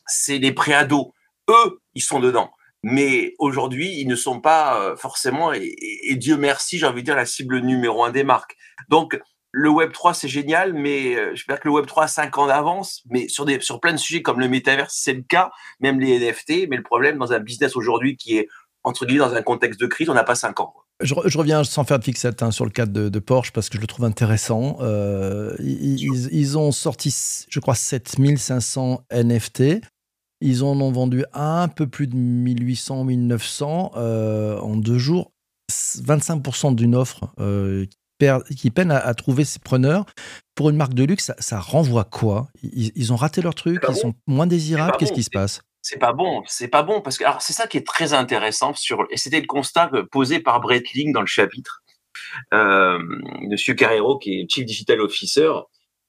C'est 0.05 0.37
les 0.37 0.51
préados. 0.51 1.13
Eux, 1.49 1.79
ils 1.95 2.01
sont 2.01 2.19
dedans. 2.19 2.51
Mais 2.83 3.35
aujourd'hui, 3.39 3.99
ils 3.99 4.07
ne 4.07 4.15
sont 4.15 4.41
pas 4.41 4.81
euh, 4.81 4.95
forcément, 4.95 5.53
et, 5.53 5.75
et 6.03 6.15
Dieu 6.15 6.35
merci, 6.37 6.79
j'ai 6.79 6.87
envie 6.87 7.01
de 7.01 7.05
dire, 7.05 7.15
la 7.15 7.25
cible 7.25 7.59
numéro 7.59 8.03
un 8.03 8.11
des 8.11 8.23
marques. 8.23 8.57
Donc, 8.89 9.19
le 9.51 9.69
Web 9.69 9.91
3 9.91 10.13
c'est 10.13 10.27
génial, 10.27 10.73
mais 10.73 11.15
euh, 11.15 11.31
j'espère 11.35 11.59
que 11.59 11.67
le 11.67 11.73
Web 11.73 11.85
3 11.85 12.03
a 12.03 12.07
5 12.07 12.37
ans 12.37 12.47
d'avance, 12.47 13.01
mais 13.09 13.27
sur 13.27 13.45
des 13.45 13.59
sur 13.59 13.79
plein 13.79 13.91
de 13.91 13.97
sujets 13.97 14.21
comme 14.21 14.39
le 14.39 14.47
métaverse, 14.47 14.93
c'est 14.95 15.13
le 15.13 15.23
cas, 15.23 15.51
même 15.79 15.99
les 15.99 16.19
NFT. 16.19 16.69
Mais 16.69 16.77
le 16.77 16.83
problème 16.83 17.17
dans 17.17 17.33
un 17.33 17.39
business 17.39 17.75
aujourd'hui 17.75 18.17
qui 18.17 18.37
est 18.37 18.47
entre 18.83 19.05
guillemets 19.05 19.25
dans 19.25 19.33
un 19.33 19.41
contexte 19.41 19.79
de 19.79 19.87
crise, 19.87 20.09
on 20.09 20.13
n'a 20.13 20.23
pas 20.23 20.35
5 20.35 20.59
ans. 20.59 20.73
Je, 21.01 21.37
reviens 21.37 21.63
sans 21.63 21.83
faire 21.83 21.97
de 21.97 22.03
fixette 22.03 22.43
hein, 22.43 22.51
sur 22.51 22.63
le 22.63 22.71
cadre 22.71 23.09
de, 23.09 23.19
Porsche 23.19 23.51
parce 23.51 23.69
que 23.69 23.77
je 23.77 23.81
le 23.81 23.87
trouve 23.87 24.05
intéressant. 24.05 24.77
Euh, 24.81 25.55
ils, 25.59 26.29
ils, 26.31 26.57
ont 26.57 26.71
sorti, 26.71 27.15
je 27.49 27.59
crois, 27.59 27.73
7500 27.73 29.03
NFT. 29.11 29.81
Ils 30.41 30.63
en 30.63 30.79
ont 30.79 30.91
vendu 30.91 31.23
un 31.33 31.67
peu 31.67 31.87
plus 31.87 32.07
de 32.07 32.15
1800, 32.15 33.03
1900 33.05 33.91
euh, 33.95 34.59
en 34.59 34.75
deux 34.75 34.97
jours. 34.97 35.31
25% 35.71 36.75
d'une 36.75 36.95
offre 36.95 37.31
euh, 37.39 37.85
qui, 38.57 38.71
peine 38.71 38.91
à, 38.91 39.13
trouver 39.13 39.45
ses 39.45 39.59
preneurs. 39.59 40.05
Pour 40.55 40.69
une 40.69 40.77
marque 40.77 40.93
de 40.93 41.03
luxe, 41.03 41.31
ça, 41.39 41.59
renvoie 41.59 42.03
quoi? 42.03 42.47
Ils, 42.61 43.13
ont 43.13 43.15
raté 43.15 43.41
leur 43.41 43.55
truc, 43.55 43.83
ils 43.87 43.95
sont 43.95 44.13
moins 44.27 44.47
désirables. 44.47 44.95
Qu'est-ce 44.97 45.13
qui 45.13 45.23
se 45.23 45.29
passe? 45.29 45.61
C'est 45.83 45.97
pas 45.97 46.13
bon, 46.13 46.43
c'est 46.45 46.67
pas 46.67 46.83
bon 46.83 47.01
parce 47.01 47.17
que 47.17 47.23
alors 47.23 47.41
c'est 47.41 47.53
ça 47.53 47.65
qui 47.65 47.75
est 47.75 47.85
très 47.85 48.13
intéressant 48.13 48.75
sur 48.75 49.07
et 49.09 49.17
c'était 49.17 49.41
le 49.41 49.47
constat 49.47 49.89
posé 50.11 50.39
par 50.39 50.59
Breitling 50.59 51.11
dans 51.11 51.21
le 51.21 51.27
chapitre. 51.27 51.81
Euh, 52.53 52.99
Monsieur 53.49 53.73
Carrero 53.73 54.19
qui 54.19 54.41
est 54.41 54.47
Chief 54.47 54.63
Digital 54.63 55.01
Officer, 55.01 55.51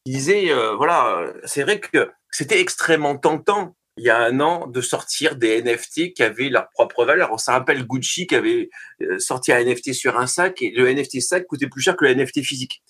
il 0.05 0.13
disait 0.13 0.51
euh, 0.51 0.75
voilà 0.77 1.25
c'est 1.45 1.63
vrai 1.63 1.81
que 1.81 2.11
c'était 2.31 2.61
extrêmement 2.61 3.17
tentant 3.17 3.75
il 3.97 4.05
y 4.05 4.11
a 4.11 4.19
un 4.19 4.41
an 4.41 4.67
de 4.67 4.81
sortir 4.81 5.37
des 5.37 5.63
NFT 5.63 6.15
qui 6.15 6.23
avaient 6.23 6.49
leur 6.49 6.69
propre 6.71 7.05
valeur. 7.05 7.31
On 7.33 7.39
se 7.39 7.51
rappelle 7.51 7.87
Gucci 7.87 8.27
qui 8.27 8.35
avait 8.35 8.71
euh, 9.03 9.19
sorti 9.19 9.53
un 9.53 9.63
NFT 9.63 9.93
sur 9.93 10.19
un 10.19 10.27
sac 10.27 10.63
et 10.63 10.73
le 10.75 10.93
NFT 10.93 11.21
sac 11.21 11.47
coûtait 11.47 11.69
plus 11.69 11.83
cher 11.83 11.97
que 11.97 12.05
le 12.05 12.15
NFT 12.15 12.43
physique. 12.43 12.83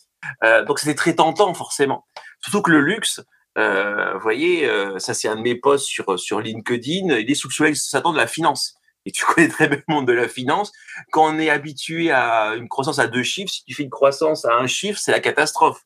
Euh, 0.44 0.64
donc 0.64 0.78
c'était 0.78 0.94
très 0.94 1.14
tentant 1.14 1.52
forcément. 1.54 2.06
Surtout 2.40 2.62
que 2.62 2.70
le 2.70 2.80
luxe, 2.80 3.20
euh, 3.58 4.14
vous 4.14 4.20
voyez, 4.20 4.68
euh, 4.68 4.98
ça 4.98 5.14
c'est 5.14 5.28
un 5.28 5.36
de 5.36 5.42
mes 5.42 5.56
posts 5.56 5.86
sur, 5.86 6.18
sur 6.18 6.40
LinkedIn, 6.40 7.16
il 7.16 7.30
est 7.30 7.34
sous 7.34 7.48
le 7.48 7.52
soleil 7.52 7.74
de 7.74 8.16
la 8.16 8.26
finance. 8.26 8.74
Et 9.04 9.10
tu 9.10 9.24
connais 9.26 9.48
très 9.48 9.68
bien 9.68 9.78
le 9.86 9.94
monde 9.94 10.06
de 10.06 10.12
la 10.12 10.28
finance. 10.28 10.72
Quand 11.10 11.26
on 11.26 11.38
est 11.38 11.50
habitué 11.50 12.10
à 12.10 12.54
une 12.54 12.68
croissance 12.68 12.98
à 12.98 13.08
deux 13.08 13.22
chiffres, 13.22 13.50
si 13.52 13.64
tu 13.64 13.74
fais 13.74 13.82
une 13.82 13.90
croissance 13.90 14.44
à 14.44 14.54
un 14.54 14.66
chiffre, 14.66 14.98
c'est 14.98 15.12
la 15.12 15.20
catastrophe. 15.20 15.82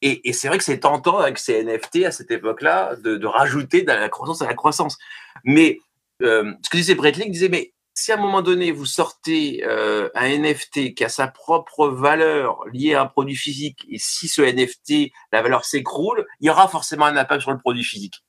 Et, 0.00 0.32
c'est 0.32 0.48
vrai 0.48 0.58
que 0.58 0.64
c'est 0.64 0.80
tentant 0.80 1.18
avec 1.18 1.38
ces 1.38 1.64
NFT 1.64 2.04
à 2.04 2.12
cette 2.12 2.30
époque-là 2.30 2.94
de, 2.96 3.26
rajouter 3.26 3.82
de 3.82 3.88
la 3.88 4.08
croissance 4.08 4.42
à 4.42 4.46
la 4.46 4.54
croissance. 4.54 4.96
Mais 5.44 5.80
euh, 6.22 6.52
ce 6.62 6.70
que 6.70 6.76
disait 6.76 6.94
Breitling, 6.94 7.32
disait, 7.32 7.48
mais 7.48 7.72
si 7.94 8.12
à 8.12 8.14
un 8.14 8.20
moment 8.20 8.42
donné 8.42 8.70
vous 8.70 8.86
sortez 8.86 9.64
euh, 9.64 10.08
un 10.14 10.28
NFT 10.28 10.94
qui 10.94 11.04
a 11.04 11.08
sa 11.08 11.26
propre 11.26 11.88
valeur 11.88 12.64
liée 12.72 12.94
à 12.94 13.02
un 13.02 13.06
produit 13.06 13.34
physique, 13.34 13.84
et 13.90 13.98
si 13.98 14.28
ce 14.28 14.42
NFT, 14.42 15.10
la 15.32 15.42
valeur 15.42 15.64
s'écroule, 15.64 16.24
il 16.40 16.46
y 16.46 16.50
aura 16.50 16.68
forcément 16.68 17.06
un 17.06 17.16
impact 17.16 17.42
sur 17.42 17.50
le 17.50 17.58
produit 17.58 17.84
physique. 17.84 18.22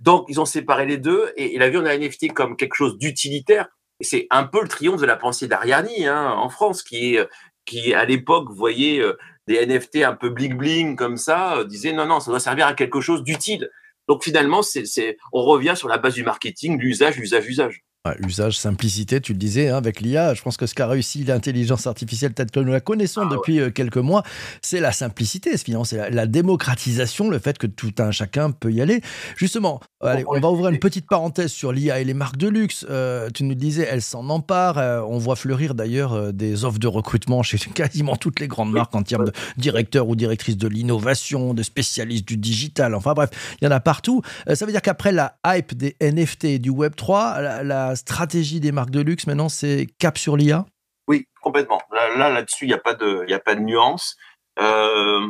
Donc 0.00 0.26
ils 0.28 0.40
ont 0.40 0.44
séparé 0.46 0.86
les 0.86 0.96
deux 0.96 1.32
et 1.36 1.54
il 1.54 1.62
a 1.62 1.68
vu 1.68 1.78
on 1.78 1.84
a 1.84 1.96
NFT 1.96 2.32
comme 2.32 2.56
quelque 2.56 2.74
chose 2.74 2.98
d'utilitaire. 2.98 3.68
Et 3.98 4.04
c'est 4.04 4.26
un 4.30 4.44
peu 4.44 4.62
le 4.62 4.68
triomphe 4.68 5.00
de 5.00 5.06
la 5.06 5.16
pensée 5.16 5.48
d'Ariani 5.48 6.06
hein, 6.06 6.30
en 6.30 6.48
France, 6.48 6.82
qui 6.82 7.16
est 7.16 7.28
qui 7.66 7.92
à 7.92 8.04
l'époque 8.04 8.48
voyait 8.50 9.00
euh, 9.00 9.18
des 9.46 9.64
NFT 9.64 9.96
un 10.04 10.14
peu 10.14 10.30
bling 10.30 10.56
bling 10.56 10.96
comme 10.96 11.16
ça, 11.16 11.58
euh, 11.58 11.64
disaient 11.64 11.92
non, 11.92 12.06
non, 12.06 12.20
ça 12.20 12.30
doit 12.30 12.40
servir 12.40 12.66
à 12.66 12.74
quelque 12.74 13.00
chose 13.00 13.22
d'utile. 13.22 13.70
Donc 14.08 14.22
finalement, 14.22 14.62
c'est, 14.62 15.16
on 15.32 15.42
revient 15.42 15.74
sur 15.76 15.88
la 15.88 15.98
base 15.98 16.14
du 16.14 16.22
marketing, 16.22 16.78
l'usage, 16.78 17.16
l'usage, 17.16 17.46
l'usage 17.46 17.82
usage, 18.20 18.58
simplicité, 18.58 19.20
tu 19.20 19.32
le 19.32 19.38
disais, 19.38 19.68
hein, 19.68 19.76
avec 19.76 20.00
l'IA. 20.00 20.34
Je 20.34 20.42
pense 20.42 20.56
que 20.56 20.66
ce 20.66 20.74
qu'a 20.74 20.86
réussi 20.86 21.24
l'intelligence 21.24 21.86
artificielle, 21.86 22.32
peut-être 22.32 22.50
que 22.50 22.60
nous 22.60 22.72
la 22.72 22.80
connaissons 22.80 23.22
ah 23.24 23.28
depuis 23.30 23.60
euh, 23.60 23.70
quelques 23.70 23.96
mois, 23.96 24.22
c'est 24.62 24.80
la 24.80 24.92
simplicité, 24.92 25.56
c'est 25.56 26.10
la, 26.10 26.26
démocratisation, 26.26 27.28
le 27.28 27.38
fait 27.38 27.58
que 27.58 27.66
tout 27.66 27.94
un 27.98 28.10
chacun 28.10 28.50
peut 28.50 28.72
y 28.72 28.80
aller. 28.80 29.00
Justement, 29.36 29.80
allez, 30.00 30.24
on 30.26 30.38
va 30.38 30.50
ouvrir 30.50 30.70
une 30.70 30.78
petite 30.78 31.06
parenthèse 31.08 31.50
sur 31.50 31.72
l'IA 31.72 32.00
et 32.00 32.04
les 32.04 32.14
marques 32.14 32.36
de 32.36 32.48
luxe. 32.48 32.86
Euh, 32.90 33.30
tu 33.32 33.44
nous 33.44 33.54
disais, 33.54 33.86
elles 33.90 34.02
s'en 34.02 34.28
emparent. 34.28 34.78
Euh, 34.78 35.00
on 35.08 35.18
voit 35.18 35.36
fleurir 35.36 35.74
d'ailleurs 35.74 36.32
des 36.32 36.64
offres 36.64 36.78
de 36.78 36.88
recrutement 36.88 37.42
chez 37.42 37.58
quasiment 37.74 38.16
toutes 38.16 38.40
les 38.40 38.48
grandes 38.48 38.72
marques 38.72 38.94
en 38.94 39.02
termes 39.02 39.26
de 39.26 39.32
directeurs 39.56 40.08
ou 40.08 40.16
directrices 40.16 40.56
de 40.56 40.68
l'innovation, 40.68 41.54
de 41.54 41.62
spécialistes 41.62 42.26
du 42.26 42.36
digital. 42.36 42.94
Enfin 42.94 43.14
bref, 43.14 43.30
il 43.60 43.64
y 43.64 43.68
en 43.68 43.72
a 43.72 43.80
partout. 43.80 44.22
ça 44.52 44.66
veut 44.66 44.72
dire 44.72 44.82
qu'après 44.82 45.12
la 45.12 45.36
hype 45.46 45.74
des 45.74 45.96
NFT 46.00 46.44
et 46.44 46.58
du 46.58 46.70
Web3, 46.70 47.42
la, 47.42 47.62
la 47.62 47.95
stratégie 47.96 48.60
des 48.60 48.72
marques 48.72 48.90
de 48.90 49.00
luxe 49.00 49.26
maintenant, 49.26 49.48
c'est 49.48 49.86
cap 49.98 50.18
sur 50.18 50.36
l'IA 50.36 50.66
Oui, 51.08 51.26
complètement. 51.40 51.80
Là, 51.92 52.30
là-dessus, 52.30 52.64
il 52.64 52.68
n'y 52.68 52.74
a 52.74 52.78
pas 52.78 52.94
de, 52.94 53.24
il 53.26 53.34
a 53.34 53.40
pas 53.40 53.54
de 53.54 53.60
nuance. 53.60 54.16
Euh, 54.58 55.20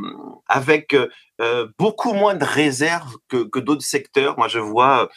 avec 0.46 0.96
euh, 1.40 1.68
beaucoup 1.80 2.12
moins 2.12 2.36
de 2.36 2.44
réserves 2.44 3.16
que, 3.28 3.58
d'autres 3.58 3.82
secteurs. 3.82 4.38
Moi, 4.38 4.46
je 4.46 4.60
vois, 4.60 5.08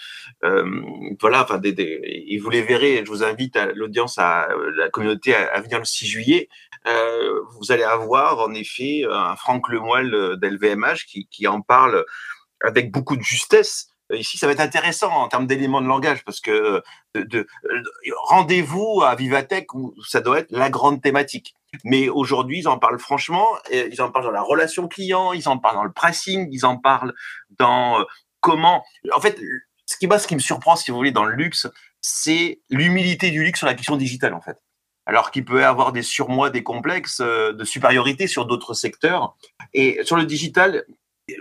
euh, 0.43 0.81
voilà, 1.21 1.43
enfin, 1.43 1.59
des, 1.59 1.75
et 1.77 2.39
vous 2.39 2.49
les 2.49 2.63
verrez. 2.63 3.03
Je 3.05 3.11
vous 3.11 3.23
invite 3.23 3.55
à 3.55 3.67
l'audience, 3.67 4.17
à 4.17 4.47
la 4.75 4.89
communauté 4.89 5.35
à, 5.35 5.61
venir 5.61 5.77
le 5.77 5.85
6 5.85 6.07
juillet. 6.07 6.49
vous 6.85 7.71
allez 7.71 7.83
avoir 7.83 8.39
en 8.39 8.53
effet 8.53 9.03
un 9.09 9.35
Franck 9.35 9.69
Lemoyle 9.69 10.37
d'LVMH 10.41 11.05
qui, 11.07 11.27
qui 11.27 11.47
en 11.47 11.61
parle 11.61 12.03
avec 12.63 12.91
beaucoup 12.91 13.15
de 13.15 13.21
justesse 13.21 13.89
ici, 14.17 14.37
ça 14.37 14.47
va 14.47 14.53
être 14.53 14.59
intéressant 14.59 15.11
en 15.11 15.27
termes 15.27 15.47
d'éléments 15.47 15.81
de 15.81 15.87
langage 15.87 16.23
parce 16.23 16.39
que 16.39 16.81
de, 17.13 17.47
euh, 17.65 17.83
rendez-vous 18.23 19.01
à 19.03 19.15
Vivatech 19.15 19.73
où 19.73 19.93
ça 20.07 20.21
doit 20.21 20.39
être 20.39 20.51
la 20.51 20.69
grande 20.69 21.01
thématique. 21.01 21.55
Mais 21.83 22.09
aujourd'hui, 22.09 22.59
ils 22.59 22.67
en 22.67 22.79
parlent 22.79 22.99
franchement, 22.99 23.47
ils 23.71 24.01
en 24.01 24.09
parlent 24.11 24.25
dans 24.25 24.31
la 24.31 24.41
relation 24.41 24.87
client, 24.87 25.33
ils 25.33 25.47
en 25.47 25.57
parlent 25.57 25.75
dans 25.75 25.83
le 25.83 25.91
pricing, 25.91 26.47
ils 26.51 26.65
en 26.65 26.77
parlent 26.77 27.13
dans 27.59 27.99
euh, 27.99 28.03
comment. 28.39 28.83
En 29.13 29.21
fait, 29.21 29.39
ce 29.85 29.97
qui, 29.97 30.07
ce 30.07 30.27
qui 30.27 30.35
me 30.35 30.39
surprend, 30.39 30.75
si 30.75 30.89
vous 30.89 30.97
voulez, 30.97 31.11
dans 31.11 31.25
le 31.25 31.35
luxe, 31.35 31.67
c'est 32.01 32.61
l'humilité 32.69 33.29
du 33.29 33.43
luxe 33.43 33.59
sur 33.59 33.67
la 33.67 33.75
question 33.75 33.97
digitale, 33.97 34.33
en 34.33 34.41
fait. 34.41 34.57
Alors 35.05 35.31
qu'il 35.31 35.45
peut 35.45 35.65
avoir 35.65 35.91
des 35.91 36.03
surmois, 36.03 36.49
des 36.49 36.63
complexes 36.63 37.19
de 37.21 37.63
supériorité 37.63 38.27
sur 38.27 38.45
d'autres 38.45 38.75
secteurs. 38.75 39.35
Et 39.73 39.99
sur 40.03 40.15
le 40.15 40.25
digital, 40.25 40.85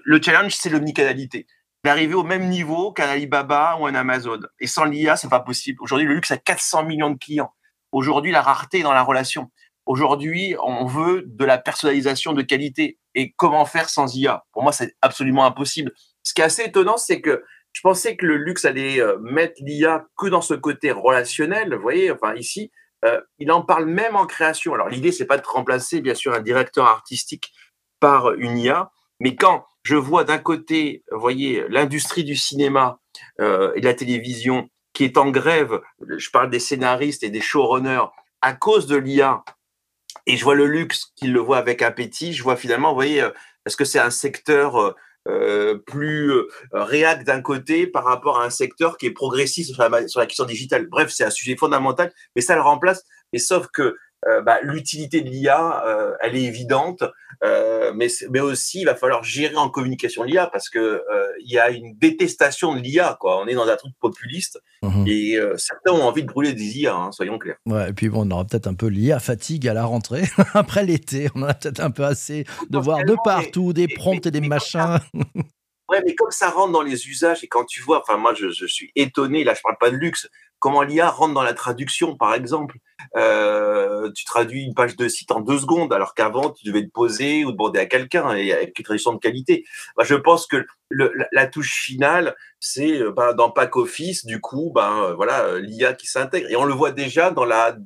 le 0.05 0.23
challenge, 0.23 0.55
c'est 0.55 0.71
l'omnicanalité 0.71 1.47
d'arriver 1.85 2.15
au 2.15 2.25
même 2.25 2.49
niveau 2.49 2.93
qu'un 2.93 3.09
Alibaba 3.09 3.77
ou 3.81 3.87
un 3.87 3.95
Amazon. 3.95 4.41
Et 4.61 4.67
sans 4.67 4.85
l'IA, 4.85 5.17
c'est 5.17 5.29
pas 5.29 5.41
possible. 5.41 5.79
Aujourd'hui, 5.81 6.07
le 6.07 6.15
luxe 6.15 6.31
a 6.31 6.37
400 6.37 6.85
millions 6.85 7.11
de 7.11 7.19
clients. 7.19 7.53
Aujourd'hui, 7.93 8.33
la 8.33 8.43
rareté 8.43 8.81
est 8.81 8.83
dans 8.83 8.93
la 8.93 9.03
relation. 9.03 9.51
Aujourd'hui, 9.87 10.55
on 10.63 10.85
veut 10.85 11.23
de 11.27 11.45
la 11.45 11.57
personnalisation 11.57 12.33
de 12.33 12.43
qualité. 12.43 12.99
Et 13.15 13.33
comment 13.37 13.65
faire 13.65 13.89
sans 13.89 14.15
IA 14.15 14.45
Pour 14.53 14.63
moi, 14.63 14.73
c'est 14.73 14.95
absolument 15.01 15.47
impossible. 15.47 15.93
Ce 16.23 16.35
qui 16.35 16.43
est 16.43 16.45
assez 16.45 16.65
étonnant, 16.65 16.99
c'est 16.99 17.21
que 17.21 17.43
je 17.73 17.81
pensais 17.81 18.17
que 18.17 18.27
le 18.27 18.37
luxe 18.37 18.65
allait 18.65 19.01
euh, 19.01 19.19
mettre 19.21 19.55
l'IA 19.61 20.07
que 20.19 20.27
dans 20.27 20.41
ce 20.41 20.55
côté 20.55 20.91
relationnel. 20.91 21.75
Vous 21.75 21.81
voyez, 21.83 22.11
enfin 22.11 22.35
ici, 22.35 22.71
euh, 23.05 23.21
il 23.39 23.53
en 23.53 23.63
parle 23.63 23.87
même 23.87 24.17
en 24.17 24.27
création. 24.27 24.75
Alors 24.75 24.89
l'idée, 24.89 25.13
c'est 25.13 25.27
pas 25.27 25.39
de 25.39 25.47
remplacer 25.47 26.01
bien 26.01 26.15
sûr 26.15 26.35
un 26.35 26.41
directeur 26.41 26.87
artistique 26.87 27.53
par 28.01 28.33
une 28.35 28.59
IA, 28.59 28.91
mais 29.21 29.37
quand 29.37 29.65
je 29.89 29.97
vois 29.97 30.25
d'un 30.25 30.37
côté, 30.37 31.03
voyez, 31.11 31.65
l'industrie 31.71 32.23
du 32.23 32.37
cinéma 32.37 33.01
euh, 33.41 33.73
et 33.75 33.81
de 33.81 33.87
la 33.87 33.95
télévision 33.95 34.69
qui 34.93 35.05
est 35.05 35.17
en 35.17 35.31
grève, 35.31 35.81
je 36.19 36.29
parle 36.29 36.51
des 36.51 36.59
scénaristes 36.59 37.23
et 37.23 37.31
des 37.31 37.41
showrunners, 37.41 38.05
à 38.43 38.53
cause 38.53 38.87
de 38.87 38.97
l'IA, 38.97 39.43
et 40.27 40.37
je 40.37 40.45
vois 40.45 40.57
le 40.57 40.67
luxe 40.67 41.15
qui 41.17 41.29
le 41.29 41.41
voit 41.41 41.57
avec 41.57 41.81
appétit, 41.81 42.35
je 42.35 42.43
vois 42.43 42.57
finalement, 42.57 42.91
vous 42.91 42.97
voyez, 42.97 43.23
euh, 43.23 43.31
est-ce 43.65 43.79
que 43.79 43.87
c'est 43.87 43.99
un 43.99 44.11
secteur 44.11 44.95
euh, 45.27 45.79
plus 45.87 46.35
réac 46.73 47.25
d'un 47.25 47.41
côté 47.41 47.87
par 47.87 48.05
rapport 48.05 48.43
à 48.43 48.45
un 48.45 48.51
secteur 48.51 48.99
qui 48.99 49.07
est 49.07 49.11
progressiste 49.11 49.73
sur 49.73 49.89
la, 49.89 50.07
sur 50.07 50.21
la 50.21 50.27
question 50.27 50.45
digitale? 50.45 50.87
Bref, 50.89 51.11
c'est 51.11 51.25
un 51.25 51.31
sujet 51.31 51.57
fondamental, 51.57 52.13
mais 52.37 52.43
ça 52.43 52.55
le 52.57 52.61
remplace. 52.61 53.05
Mais 53.33 53.39
sauf 53.39 53.69
que 53.69 53.83
euh, 53.83 53.97
bah, 54.27 54.59
l'utilité 54.63 55.21
de 55.21 55.31
l'IA, 55.31 55.85
euh, 55.87 56.15
elle 56.21 56.37
est 56.37 56.43
évidente, 56.43 57.05
euh, 57.45 57.93
mais, 57.95 58.09
mais 58.31 58.41
aussi 58.41 58.81
il 58.81 58.85
va 58.85 58.95
falloir 58.95 59.23
gérer 59.23 59.57
en 59.57 59.69
communication 59.69 60.23
l'IA 60.23 60.49
parce 60.49 60.69
que 60.69 61.03
il 61.41 61.51
y 61.51 61.59
a 61.59 61.71
une 61.71 61.97
détestation 61.97 62.75
de 62.75 62.81
l'IA. 62.81 63.17
Quoi. 63.21 63.41
On 63.41 63.47
est 63.47 63.55
dans 63.55 63.69
un 63.69 63.77
truc 63.77 63.95
populiste 64.01 64.61
mmh 64.83 65.07
et 65.07 65.39
certains 65.57 65.93
ont 65.93 66.03
envie 66.03 66.23
de 66.23 66.29
brûler 66.29 66.53
des 66.53 66.79
IA, 66.79 66.95
hein, 66.95 67.13
soyons 67.13 67.39
clairs. 67.39 67.57
Ouais, 67.67 67.91
et 67.91 67.93
puis 67.93 68.09
bon, 68.09 68.27
on 68.27 68.31
aura 68.31 68.45
peut-être 68.45 68.67
un 68.67 68.75
peu 68.75 68.87
l'IA 68.87 69.21
fatigue 69.21 69.67
à 69.69 69.75
la 69.75 69.85
rentrée 69.85 70.25
après 70.55 70.85
l'été. 70.85 71.29
On 71.35 71.43
en 71.43 71.47
a 71.47 71.55
peut-être 71.55 71.81
un 71.81 71.91
peu 71.91 72.05
assez 72.05 72.45
de 72.69 72.79
voir 72.79 73.05
de 73.05 73.17
partout 73.25 73.73
des 73.73 73.89
prompts 73.89 74.27
et 74.27 74.31
des 74.31 74.41
machins. 74.41 74.99
Ouais, 75.91 76.03
mais 76.05 76.15
comme 76.15 76.31
ça 76.31 76.51
rentre 76.51 76.73
dans 76.73 76.83
les 76.83 77.09
usages 77.09 77.43
et 77.43 77.49
quand 77.49 77.65
tu 77.65 77.81
vois, 77.81 78.03
enfin 78.03 78.19
moi 78.19 78.35
je, 78.35 78.51
je 78.51 78.67
suis 78.67 78.93
étonné, 78.95 79.43
là 79.43 79.55
je 79.55 79.63
parle 79.63 79.79
pas 79.81 79.91
de 79.91 79.97
luxe, 79.97 80.29
comment 80.59 80.83
l'IA 80.83 81.09
rentre 81.09 81.33
dans 81.33 81.43
la 81.43 81.55
traduction 81.55 82.15
par 82.15 82.35
exemple. 82.35 82.77
Euh, 83.17 84.11
tu 84.13 84.25
traduis 84.25 84.65
une 84.65 84.75
page 84.75 84.97
de 84.97 85.09
site 85.09 85.31
en 85.33 85.41
deux 85.41 85.59
secondes, 85.59 85.93
alors 85.93 86.15
qu'avant, 86.15 86.51
tu 86.51 86.65
devais 86.67 86.83
te 86.85 86.91
poser 86.91 87.45
ou 87.45 87.53
demander 87.53 87.81
à 87.81 87.87
quelqu'un, 87.87 88.35
et 88.35 88.53
avec 88.53 88.79
une 88.79 88.85
traduction 88.85 89.13
de 89.13 89.19
qualité. 89.19 89.65
Bah, 89.97 90.05
je 90.05 90.15
pense 90.15 90.47
que 90.47 90.67
la, 90.91 91.47
touche 91.47 91.81
finale, 91.83 92.35
c'est 92.61 93.01
euh, 93.01 93.13
bah, 93.13 93.35
dans 93.35 93.51
Pack 93.51 93.77
Office, 93.77 94.27
du 94.27 94.41
coup, 94.41 94.73
bah, 94.75 95.13
voilà, 95.17 95.59
l'IA 95.59 95.95
qui 95.95 96.07
s'intègre. 96.07 96.51
Et 96.51 96.57
on 96.57 96.65
le 96.65 96.75
voit 96.75 96.93
déjà 96.93 97.31
dans 97.31 97.45
la. 97.45 97.77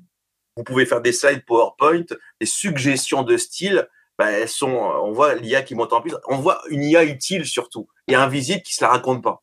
Vous 0.57 0.65
pouvez 0.65 0.85
faire 0.85 1.01
des 1.01 1.13
slides 1.13 1.45
PowerPoint, 1.47 2.05
des 2.41 2.47
suggestions 2.47 3.23
de 3.23 3.37
style. 3.37 3.89
Bah, 4.19 4.31
elles 4.31 4.49
sont, 4.49 4.69
on 4.69 5.13
voit 5.13 5.35
l'IA 5.35 5.63
qui 5.63 5.75
monte 5.75 5.93
en 5.93 6.03
plus. 6.03 6.15
On 6.29 6.37
voit 6.37 6.61
une 6.69 6.85
IA 6.85 7.05
utile 7.05 7.47
surtout 7.47 7.89
et 8.09 8.15
invisible 8.15 8.63
qui 8.63 8.75
se 8.75 8.85
la 8.85 8.91
raconte 8.91 9.23
pas. 9.23 9.43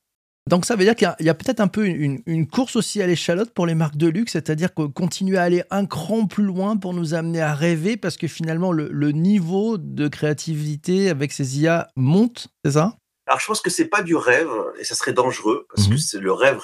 Donc 0.49 0.65
ça 0.65 0.75
veut 0.75 0.83
dire 0.83 0.95
qu'il 0.95 1.07
y 1.19 1.29
a, 1.29 1.33
peut-être 1.35 1.59
un 1.59 1.67
peu 1.67 1.85
une, 1.85 2.47
course 2.47 2.75
aussi 2.75 3.03
à 3.03 3.07
l'échalote 3.07 3.51
pour 3.51 3.67
les 3.67 3.75
marques 3.75 3.97
de 3.97 4.07
luxe, 4.07 4.31
c'est-à-dire 4.33 4.73
qu'on 4.73 4.89
continue 4.89 5.37
à 5.37 5.43
aller 5.43 5.61
un 5.69 5.85
cran 5.85 6.25
plus 6.25 6.43
loin 6.43 6.75
pour 6.75 6.95
nous 6.95 7.13
amener 7.13 7.39
à 7.39 7.53
rêver, 7.53 7.97
parce 7.97 8.17
que 8.17 8.27
finalement 8.27 8.71
le, 8.71 9.11
niveau 9.11 9.77
de 9.77 10.07
créativité 10.07 11.09
avec 11.09 11.31
ces 11.33 11.59
IA 11.59 11.89
monte, 11.95 12.47
c'est 12.65 12.71
ça? 12.71 12.95
Alors 13.27 13.39
je 13.39 13.45
pense 13.45 13.61
que 13.61 13.69
c'est 13.69 13.89
pas 13.89 14.01
du 14.01 14.15
rêve 14.15 14.49
et 14.79 14.83
ça 14.83 14.95
serait 14.95 15.13
dangereux 15.13 15.67
parce 15.69 15.87
que 15.87 15.93
mhm. 15.93 15.99
c'est 15.99 16.19
le 16.19 16.31
rêve 16.31 16.59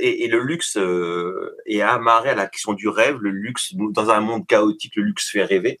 et, 0.00 0.24
et 0.24 0.28
le 0.28 0.40
luxe 0.40 0.76
euh, 0.76 1.54
est 1.64 1.80
amarré 1.80 2.30
à 2.30 2.34
la 2.34 2.48
question 2.48 2.72
du 2.72 2.88
rêve. 2.88 3.18
Le 3.20 3.30
luxe, 3.30 3.72
dans 3.74 4.10
un 4.10 4.18
monde 4.18 4.44
chaotique, 4.48 4.96
le 4.96 5.04
luxe 5.04 5.30
fait 5.30 5.44
rêver. 5.44 5.78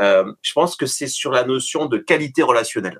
Euh, 0.00 0.32
je 0.42 0.52
pense 0.54 0.74
que 0.74 0.86
c'est 0.86 1.06
sur 1.06 1.30
la 1.30 1.44
notion 1.44 1.86
de 1.86 1.98
qualité 1.98 2.42
relationnelle, 2.42 2.98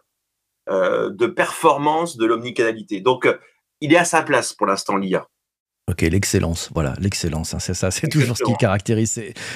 euh, 0.69 1.11
de 1.11 1.27
performance 1.27 2.17
de 2.17 2.25
l'omnicanalité. 2.25 3.01
Donc, 3.01 3.27
il 3.81 3.93
est 3.93 3.99
à 3.99 4.05
sa 4.05 4.23
place 4.23 4.53
pour 4.53 4.67
l'instant 4.67 4.97
l'IA. 4.97 5.27
Ok, 5.89 6.03
l'excellence, 6.03 6.71
voilà, 6.75 6.95
l'excellence, 6.99 7.55
hein, 7.55 7.59
c'est 7.61 7.75
ça, 7.75 7.91
c'est 7.91 8.09
toujours 8.09 8.37
ce 8.37 8.43
qui 8.43 8.55
caractérise. 8.57 9.13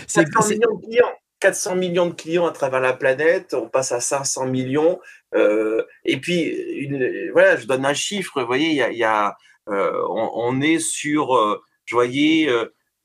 C'est 0.07 0.25
400 0.25 0.49
millions 0.49 0.77
de 0.77 0.87
clients, 0.87 1.13
400 1.41 1.77
millions 1.77 2.07
de 2.07 2.15
clients 2.15 2.47
à 2.47 2.53
travers 2.53 2.81
la 2.81 2.93
planète, 2.93 3.55
on 3.55 3.69
passe 3.69 3.91
à 3.93 4.01
500 4.01 4.47
millions. 4.47 5.01
Euh, 5.35 5.85
et 6.05 6.21
puis, 6.21 6.43
une, 6.45 7.31
voilà, 7.33 7.57
je 7.57 7.67
donne 7.67 7.85
un 7.85 7.95
chiffre, 7.95 8.41
vous 8.41 8.47
voyez, 8.47 8.73
y 8.73 8.83
a, 8.83 8.93
y 8.93 9.03
a 9.03 9.37
euh, 9.69 9.93
on, 10.09 10.31
on, 10.35 10.61
est 10.61 10.79
sur, 10.79 11.35
euh, 11.35 11.61
je 11.85 11.95
voyais, 11.97 12.49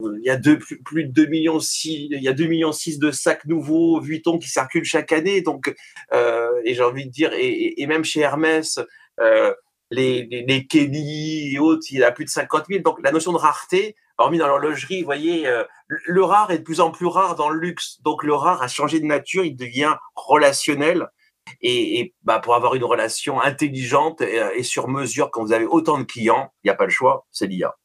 il 0.01 0.23
y 0.23 0.29
a 0.29 0.35
deux, 0.35 0.59
plus, 0.59 1.05
de 1.05 1.11
2 1.11 1.25
millions 1.27 1.59
6, 1.59 2.07
il 2.11 2.21
y 2.21 2.27
a 2.27 2.33
2 2.33 2.45
millions 2.45 2.71
6 2.71 2.99
de 2.99 3.11
sacs 3.11 3.45
nouveaux 3.45 3.99
Vuitton 4.01 4.37
qui 4.37 4.49
circulent 4.49 4.85
chaque 4.85 5.11
année. 5.11 5.41
Donc, 5.41 5.73
euh, 6.13 6.49
et 6.65 6.73
j'ai 6.73 6.83
envie 6.83 7.05
de 7.05 7.11
dire, 7.11 7.31
et, 7.33 7.81
et, 7.81 7.87
même 7.87 8.03
chez 8.03 8.19
Hermès, 8.21 8.79
euh, 9.19 9.53
les, 9.95 10.45
les, 10.47 10.67
Kelly 10.67 11.55
et 11.55 11.59
autres, 11.59 11.85
il 11.91 11.99
y 11.99 12.03
a 12.03 12.11
plus 12.11 12.25
de 12.25 12.29
50 12.29 12.65
000. 12.69 12.81
Donc, 12.83 12.97
la 13.03 13.11
notion 13.11 13.31
de 13.31 13.37
rareté, 13.37 13.95
hormis 14.17 14.37
dans 14.37 14.47
l'horlogerie, 14.47 15.01
vous 15.01 15.05
voyez, 15.05 15.47
euh, 15.47 15.63
le 15.87 16.23
rare 16.23 16.51
est 16.51 16.59
de 16.59 16.63
plus 16.63 16.81
en 16.81 16.91
plus 16.91 17.07
rare 17.07 17.35
dans 17.35 17.49
le 17.49 17.59
luxe. 17.59 18.01
Donc, 18.03 18.23
le 18.23 18.33
rare 18.33 18.61
a 18.61 18.67
changé 18.67 18.99
de 18.99 19.05
nature, 19.05 19.45
il 19.45 19.55
devient 19.55 19.95
relationnel. 20.15 21.07
Et, 21.61 22.13
bah, 22.23 22.39
pour 22.39 22.55
avoir 22.55 22.75
une 22.75 22.83
relation 22.83 23.39
intelligente 23.39 24.21
et, 24.21 24.41
et 24.55 24.63
sur 24.63 24.87
mesure, 24.87 25.29
quand 25.31 25.43
vous 25.43 25.53
avez 25.53 25.65
autant 25.65 25.99
de 25.99 26.03
clients, 26.03 26.51
il 26.63 26.67
n'y 26.67 26.71
a 26.71 26.75
pas 26.75 26.85
le 26.85 26.91
choix, 26.91 27.27
c'est 27.31 27.47
l'IA. 27.47 27.75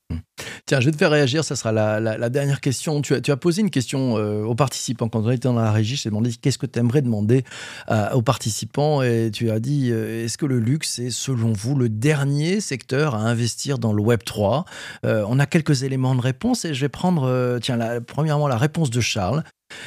Tiens, 0.70 0.78
je 0.78 0.87
vais 0.87 0.92
te 0.92 0.98
faire 0.98 1.11
réagir, 1.11 1.42
ça 1.42 1.56
sera 1.56 1.72
la, 1.72 2.28
dernière 2.28 2.61
question. 2.61 3.02
Tu 3.02 3.12
as, 3.14 3.37
posé 3.37 3.61
une 3.61 3.70
question 3.70 4.18
euh, 4.18 4.44
aux 4.44 4.54
participants. 4.54 5.09
Quand 5.09 5.26
on 5.26 5.30
était 5.33 5.48
dans 5.48 5.54
la 5.54 5.72
régie, 5.72 5.96
je 5.96 6.04
t'ai 6.04 6.11
demandé 6.11 6.30
qu'est-ce 6.40 6.59
que 6.59 6.66
tu 6.66 6.78
aimerais 6.78 7.02
demander 7.02 7.42
euh, 7.90 8.09
aux 8.12 8.22
participants? 8.22 9.02
Et 9.02 9.33
tu 9.33 9.50
as 9.50 9.59
dit 9.59 9.90
euh, 9.90 10.24
est-ce 10.24 10.38
que 10.38 10.46
le 10.46 10.61
luxe 10.61 11.00
est 11.00 11.11
selon 11.11 11.52
vous 11.52 11.74
le 11.74 11.88
dernier 11.88 12.61
secteur 12.61 13.16
à 13.16 13.22
investir 13.22 13.80
dans 13.80 13.92
le 13.92 14.00
Web 14.00 14.20
3 14.24 14.64
euh, 15.04 15.24
On 15.26 15.40
a 15.40 15.46
quelques 15.46 15.83
éléments 15.83 16.14
de 16.14 16.20
réponse 16.20 16.64
et 16.64 16.72
je 16.72 16.83
vais 16.83 16.88
prendre, 16.88 17.59
tiens, 17.61 17.76
premièrement 18.06 18.46
la 18.46 18.56
réponse 18.56 18.90
de 18.90 19.00
Charles. 19.00 19.42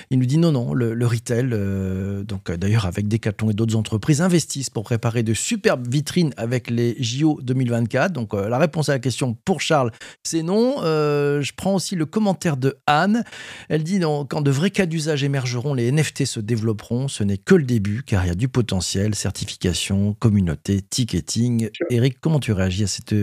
Il 0.09 0.19
nous 0.19 0.25
dit 0.25 0.37
non, 0.37 0.51
non, 0.51 0.73
le, 0.73 0.93
le 0.93 1.05
retail, 1.05 1.49
euh, 1.51 2.23
donc 2.23 2.49
euh, 2.49 2.57
d'ailleurs 2.57 2.85
avec 2.85 3.07
Decathlon 3.07 3.49
et 3.49 3.53
d'autres 3.53 3.75
entreprises, 3.75 4.21
investissent 4.21 4.69
pour 4.69 4.83
préparer 4.83 5.23
de 5.23 5.33
superbes 5.33 5.87
vitrines 5.87 6.33
avec 6.37 6.69
les 6.69 6.95
JO 6.99 7.39
2024. 7.41 8.11
Donc 8.11 8.33
euh, 8.33 8.49
la 8.49 8.57
réponse 8.57 8.89
à 8.89 8.93
la 8.93 8.99
question 8.99 9.35
pour 9.45 9.61
Charles, 9.61 9.91
c'est 10.23 10.43
non. 10.43 10.75
Euh, 10.83 11.41
je 11.41 11.53
prends 11.55 11.75
aussi 11.75 11.95
le 11.95 12.05
commentaire 12.05 12.57
de 12.57 12.77
Anne. 12.87 13.23
Elle 13.69 13.83
dit 13.83 13.99
non, 13.99 14.25
quand 14.25 14.41
de 14.41 14.51
vrais 14.51 14.71
cas 14.71 14.85
d'usage 14.85 15.23
émergeront, 15.23 15.73
les 15.73 15.91
NFT 15.91 16.25
se 16.25 16.39
développeront. 16.39 17.07
Ce 17.07 17.23
n'est 17.23 17.37
que 17.37 17.55
le 17.55 17.63
début, 17.63 18.03
car 18.03 18.25
il 18.25 18.27
y 18.27 18.31
a 18.31 18.35
du 18.35 18.47
potentiel, 18.47 19.15
certification, 19.15 20.13
communauté, 20.13 20.81
ticketing. 20.81 21.69
Eric, 21.89 22.17
comment 22.19 22.39
tu 22.39 22.51
réagis 22.51 22.83
à 22.83 22.87
cette 22.87 23.13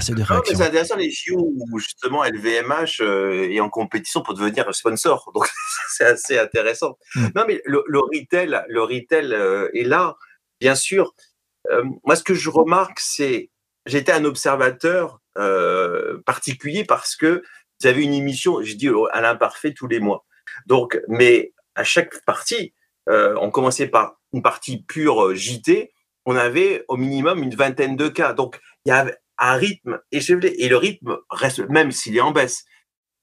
assez 0.00 0.14
de 0.14 0.22
réactions. 0.22 0.56
C'est 0.56 0.64
intéressant 0.64 0.96
les 0.96 1.10
JO 1.10 1.52
où 1.54 1.78
justement 1.78 2.24
LVMH 2.24 3.00
euh, 3.00 3.50
est 3.50 3.60
en 3.60 3.68
compétition 3.68 4.22
pour 4.22 4.34
devenir 4.34 4.74
sponsor. 4.74 5.30
Donc 5.34 5.48
c'est 5.90 6.04
assez 6.04 6.38
intéressant. 6.38 6.98
Mm. 7.14 7.26
Non 7.36 7.44
mais 7.46 7.62
le, 7.64 7.84
le, 7.86 8.00
retail, 8.00 8.62
le 8.68 8.82
retail 8.82 9.32
euh, 9.32 9.68
est 9.74 9.84
là, 9.84 10.16
bien 10.60 10.74
sûr. 10.74 11.14
Euh, 11.70 11.84
moi 12.04 12.16
ce 12.16 12.22
que 12.22 12.34
je 12.34 12.48
remarque 12.48 12.98
c'est 12.98 13.50
j'étais 13.86 14.12
un 14.12 14.24
observateur 14.24 15.20
particulier 16.26 16.84
parce 16.84 17.16
que 17.16 17.42
j'avais 17.80 18.02
une 18.02 18.12
émission, 18.12 18.62
je 18.62 18.74
dis 18.74 18.90
à 19.12 19.20
l'imparfait 19.22 19.72
tous 19.72 19.86
les 19.86 20.00
mois. 20.00 20.26
Donc 20.66 21.00
mais 21.08 21.54
à 21.74 21.84
chaque 21.84 22.22
partie, 22.24 22.74
on 23.06 23.50
commençait 23.50 23.86
par 23.86 24.20
une 24.34 24.42
partie 24.42 24.82
pure 24.82 25.34
JT, 25.34 25.92
on 26.26 26.36
avait 26.36 26.84
au 26.88 26.96
minimum 26.96 27.42
une 27.42 27.54
vingtaine 27.54 27.96
de 27.96 28.08
cas. 28.08 28.34
Donc 28.34 28.60
il 28.84 28.90
y 28.90 28.92
avait 28.92 29.16
un 29.40 29.54
rythme 29.54 30.00
échevelé. 30.12 30.54
Et 30.58 30.68
le 30.68 30.76
rythme 30.76 31.18
reste, 31.30 31.60
même 31.68 31.90
s'il 31.90 32.16
est 32.16 32.20
en 32.20 32.30
baisse. 32.30 32.64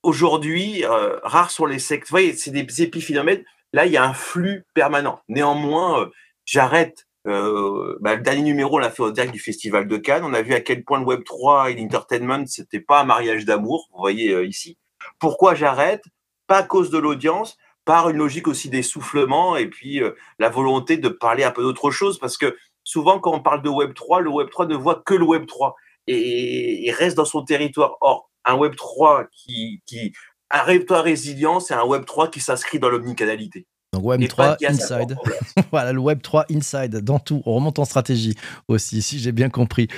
Aujourd'hui, 0.02 0.84
euh, 0.84 1.18
rares 1.22 1.50
sont 1.50 1.66
les 1.66 1.78
secteurs. 1.78 2.08
Vous 2.08 2.22
voyez, 2.22 2.32
c'est 2.34 2.50
des 2.50 2.82
épiphénomènes. 2.82 3.44
Là, 3.72 3.86
il 3.86 3.92
y 3.92 3.96
a 3.96 4.04
un 4.04 4.14
flux 4.14 4.64
permanent. 4.74 5.20
Néanmoins, 5.28 6.02
euh, 6.02 6.06
j'arrête. 6.44 7.06
Euh, 7.26 7.98
bah, 8.00 8.14
le 8.14 8.22
dernier 8.22 8.42
numéro, 8.42 8.76
on 8.76 8.78
l'a 8.78 8.90
fait 8.90 9.02
au 9.02 9.10
direct 9.10 9.32
du 9.32 9.40
Festival 9.40 9.86
de 9.86 9.96
Cannes. 9.96 10.24
On 10.24 10.32
a 10.34 10.42
vu 10.42 10.54
à 10.54 10.60
quel 10.60 10.84
point 10.84 10.98
le 10.98 11.04
Web 11.04 11.24
3 11.24 11.70
et 11.70 11.74
l'entertainment, 11.74 12.46
c'était 12.46 12.80
pas 12.80 13.00
un 13.00 13.04
mariage 13.04 13.44
d'amour. 13.44 13.88
Vous 13.92 13.98
voyez 13.98 14.32
euh, 14.32 14.46
ici. 14.46 14.78
Pourquoi 15.18 15.54
j'arrête? 15.54 16.04
Pas 16.46 16.58
à 16.58 16.62
cause 16.62 16.90
de 16.90 16.98
l'audience, 16.98 17.58
par 17.84 18.08
une 18.08 18.16
logique 18.16 18.48
aussi 18.48 18.70
d'essoufflement 18.70 19.56
et 19.56 19.66
puis 19.66 20.00
la 20.38 20.48
volonté 20.48 20.96
de 20.96 21.08
parler 21.08 21.44
un 21.44 21.50
peu 21.50 21.62
d'autre 21.62 21.90
chose. 21.90 22.18
Parce 22.18 22.38
que 22.38 22.56
souvent, 22.84 23.20
quand 23.20 23.32
on 23.34 23.40
parle 23.40 23.62
de 23.62 23.68
Web 23.68 23.92
3, 23.92 24.20
le 24.20 24.30
Web 24.30 24.48
3 24.50 24.66
ne 24.66 24.74
voit 24.74 25.02
que 25.04 25.14
le 25.14 25.24
Web 25.24 25.46
3 25.46 25.76
et, 26.08 26.90
reste 26.92 27.16
dans 27.16 27.24
son 27.24 27.44
territoire. 27.44 27.96
Or, 28.00 28.30
un 28.44 28.56
Web 28.56 28.74
3 28.76 29.26
qui, 29.32 29.82
qui 29.86 30.12
un 30.50 30.66
Web 30.66 30.86
3 30.86 31.02
résilient, 31.02 31.60
c'est 31.60 31.74
un 31.74 31.84
Web 31.84 32.04
3 32.04 32.30
qui 32.30 32.40
s'inscrit 32.40 32.78
dans 32.78 32.88
l'omnicanalité. 32.88 33.66
Donc 33.92 34.04
Web 34.04 34.26
3 34.26 34.56
Inside. 34.66 35.16
voilà, 35.70 35.92
le 35.92 36.00
Web 36.00 36.22
3 36.22 36.46
Inside 36.50 36.98
dans 36.98 37.18
tout. 37.18 37.42
On 37.46 37.54
remonte 37.54 37.78
en 37.78 37.84
stratégie 37.84 38.34
aussi, 38.68 39.02
si 39.02 39.18
j'ai 39.18 39.32
bien 39.32 39.50
compris. 39.50 39.88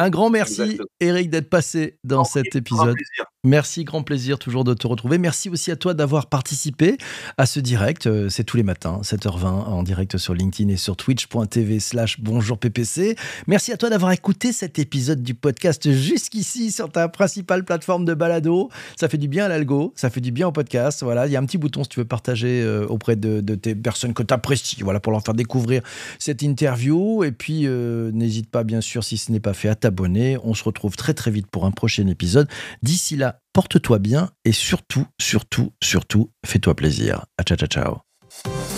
Un 0.00 0.10
grand 0.10 0.30
merci, 0.30 0.62
Exactement. 0.62 0.88
Eric, 1.00 1.28
d'être 1.28 1.50
passé 1.50 1.98
dans 2.04 2.22
cet 2.22 2.54
épisode. 2.54 2.94
Grand 2.94 3.26
merci, 3.42 3.82
grand 3.82 4.02
plaisir 4.02 4.38
toujours 4.38 4.62
de 4.62 4.72
te 4.74 4.86
retrouver. 4.86 5.18
Merci 5.18 5.48
aussi 5.48 5.72
à 5.72 5.76
toi 5.76 5.92
d'avoir 5.92 6.26
participé 6.26 6.98
à 7.36 7.46
ce 7.46 7.58
direct. 7.58 8.06
Euh, 8.06 8.28
c'est 8.28 8.44
tous 8.44 8.56
les 8.56 8.62
matins, 8.62 9.00
7h20, 9.02 9.46
en 9.46 9.82
direct 9.82 10.16
sur 10.16 10.34
LinkedIn 10.34 10.70
et 10.70 10.76
sur 10.76 10.96
twitch.tv 10.96 11.80
slash 11.80 12.20
bonjour 12.20 12.58
PPC. 12.58 13.16
Merci 13.48 13.72
à 13.72 13.76
toi 13.76 13.90
d'avoir 13.90 14.12
écouté 14.12 14.52
cet 14.52 14.78
épisode 14.78 15.22
du 15.22 15.34
podcast 15.34 15.90
jusqu'ici 15.90 16.70
sur 16.70 16.92
ta 16.92 17.08
principale 17.08 17.64
plateforme 17.64 18.04
de 18.04 18.14
balado. 18.14 18.70
Ça 18.96 19.08
fait 19.08 19.18
du 19.18 19.26
bien 19.26 19.46
à 19.46 19.48
l'algo, 19.48 19.92
ça 19.96 20.10
fait 20.10 20.20
du 20.20 20.30
bien 20.30 20.46
au 20.46 20.52
podcast. 20.52 21.02
Voilà, 21.02 21.26
il 21.26 21.32
y 21.32 21.36
a 21.36 21.40
un 21.40 21.46
petit 21.46 21.58
bouton 21.58 21.82
si 21.82 21.88
tu 21.88 21.98
veux 21.98 22.06
partager 22.06 22.62
euh, 22.62 22.86
auprès 22.86 23.16
de, 23.16 23.40
de, 23.40 23.56
tes 23.56 23.74
personnes 23.74 24.14
que 24.14 24.22
tu 24.22 24.32
apprécies, 24.32 24.82
voilà, 24.82 25.00
pour 25.00 25.10
leur 25.10 25.24
faire 25.24 25.34
découvrir 25.34 25.82
cette 26.20 26.42
interview. 26.42 27.24
Et 27.24 27.32
puis, 27.32 27.66
euh, 27.66 28.12
n'hésite 28.12 28.48
pas, 28.48 28.62
bien 28.62 28.80
sûr, 28.80 29.02
si 29.02 29.16
ce 29.16 29.32
n'est 29.32 29.40
pas 29.40 29.54
fait, 29.54 29.68
à 29.68 29.74
On 30.42 30.54
se 30.54 30.64
retrouve 30.64 30.96
très 30.96 31.14
très 31.14 31.30
vite 31.30 31.46
pour 31.50 31.64
un 31.64 31.70
prochain 31.70 32.06
épisode. 32.06 32.48
D'ici 32.82 33.16
là, 33.16 33.40
porte-toi 33.52 33.98
bien 33.98 34.30
et 34.44 34.52
surtout, 34.52 35.06
surtout, 35.20 35.72
surtout, 35.82 36.30
fais-toi 36.44 36.74
plaisir. 36.74 37.26
À 37.38 37.42
ciao, 37.42 37.56
ciao, 37.56 37.68
ciao. 37.68 38.77